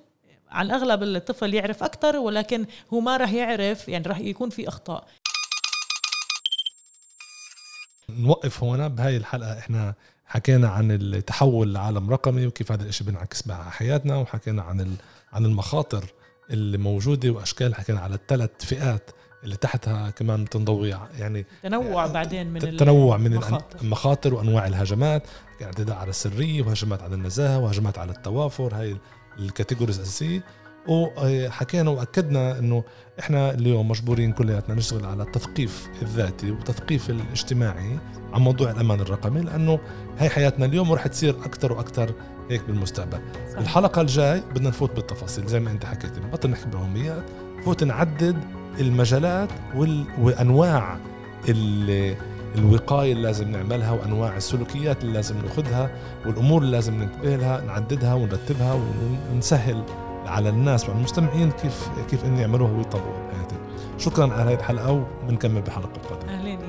على 0.49 0.65
الأغلب 0.65 1.03
الطفل 1.03 1.53
يعرف 1.53 1.83
أكثر 1.83 2.17
ولكن 2.17 2.65
هو 2.93 2.99
ما 2.99 3.17
راح 3.17 3.33
يعرف 3.33 3.89
يعني 3.89 4.07
راح 4.07 4.19
يكون 4.19 4.49
في 4.49 4.67
أخطاء. 4.67 5.07
نوقف 8.17 8.63
هنا 8.63 8.87
بهاي 8.87 9.17
الحلقة. 9.17 9.59
إحنا 9.59 9.93
حكينا 10.25 10.67
عن 10.67 10.91
التحول 10.91 11.73
لعالم 11.73 12.09
رقمي 12.09 12.47
وكيف 12.47 12.71
هذا 12.71 12.83
الشيء 12.83 13.07
بينعكس 13.07 13.49
على 13.51 13.71
حياتنا 13.71 14.17
وحكينا 14.17 14.61
عن 14.61 14.95
عن 15.33 15.45
المخاطر 15.45 16.05
اللي 16.49 16.77
موجودة 16.77 17.29
وأشكال 17.29 17.75
حكينا 17.75 17.99
على 17.99 18.15
الثلاث 18.15 18.49
فئات 18.59 19.11
اللي 19.43 19.55
تحتها 19.55 20.09
كمان 20.09 20.43
بتنضوي 20.43 20.95
يعني 21.19 21.45
تنوع 21.63 22.07
بعدين 22.07 22.47
من 22.47 22.77
تنوع 22.77 23.17
من 23.17 23.33
المخاطر, 23.33 23.81
المخاطر 23.81 24.33
وأنواع 24.33 24.67
الهجمات 24.67 25.23
اعتداء 25.61 25.97
على 25.97 26.09
السرية 26.09 26.61
وهجمات 26.61 27.03
على 27.03 27.15
النزاهة 27.15 27.59
وهجمات 27.59 27.97
على 27.97 28.11
التوافر 28.11 28.75
هاي 28.75 28.97
الكاتيجوريز 29.39 29.97
الاساسيه 29.97 30.43
وحكينا 30.87 31.89
وأكدنا 31.89 32.59
إنه 32.59 32.83
إحنا 33.19 33.51
اليوم 33.53 33.87
مجبورين 33.87 34.31
كلياتنا 34.31 34.75
نشتغل 34.75 35.05
على 35.05 35.23
التثقيف 35.23 35.87
الذاتي 36.01 36.51
والتثقيف 36.51 37.09
الاجتماعي 37.09 37.97
عن 38.33 38.41
موضوع 38.41 38.71
الأمان 38.71 38.99
الرقمي 39.01 39.41
لأنه 39.41 39.79
هي 40.19 40.29
حياتنا 40.29 40.65
اليوم 40.65 40.91
ورح 40.91 41.07
تصير 41.07 41.35
أكثر 41.45 41.73
وأكثر 41.73 42.11
هيك 42.49 42.61
بالمستقبل 42.67 43.19
صحيح. 43.47 43.57
الحلقة 43.59 44.01
الجاي 44.01 44.41
بدنا 44.55 44.69
نفوت 44.69 44.95
بالتفاصيل 44.95 45.47
زي 45.47 45.59
ما 45.59 45.71
أنت 45.71 45.85
حكيت 45.85 46.11
بطل 46.33 46.49
نحكي 46.49 46.69
بعموميات 46.69 47.23
فوت 47.65 47.83
نعدد 47.83 48.37
المجالات 48.79 49.49
وال... 49.75 50.05
وأنواع 50.19 50.97
ال... 51.49 52.15
الوقاية 52.55 53.11
اللي 53.11 53.23
لازم 53.23 53.51
نعملها 53.51 53.91
وأنواع 53.91 54.37
السلوكيات 54.37 55.03
اللي 55.03 55.13
لازم 55.13 55.37
ناخذها 55.41 55.89
والأمور 56.25 56.61
اللي 56.61 56.71
لازم 56.71 56.93
ننتبه 56.93 57.35
لها 57.35 57.61
نعددها 57.61 58.13
ونرتبها 58.13 58.79
ونسهل 59.31 59.83
على 60.25 60.49
الناس 60.49 60.83
وعلى 60.83 60.97
المستمعين 60.97 61.51
كيف 61.51 61.89
كيف 62.09 62.25
ان 62.25 62.37
يعملوها 62.37 62.71
ويطبقوها 62.71 63.33
شكرا 63.97 64.33
على 64.33 64.51
هذه 64.51 64.53
الحلقة 64.59 65.05
وبنكمل 65.23 65.61
بحلقة 65.61 66.01
قادمة. 66.09 66.33
أهلين. 66.33 66.59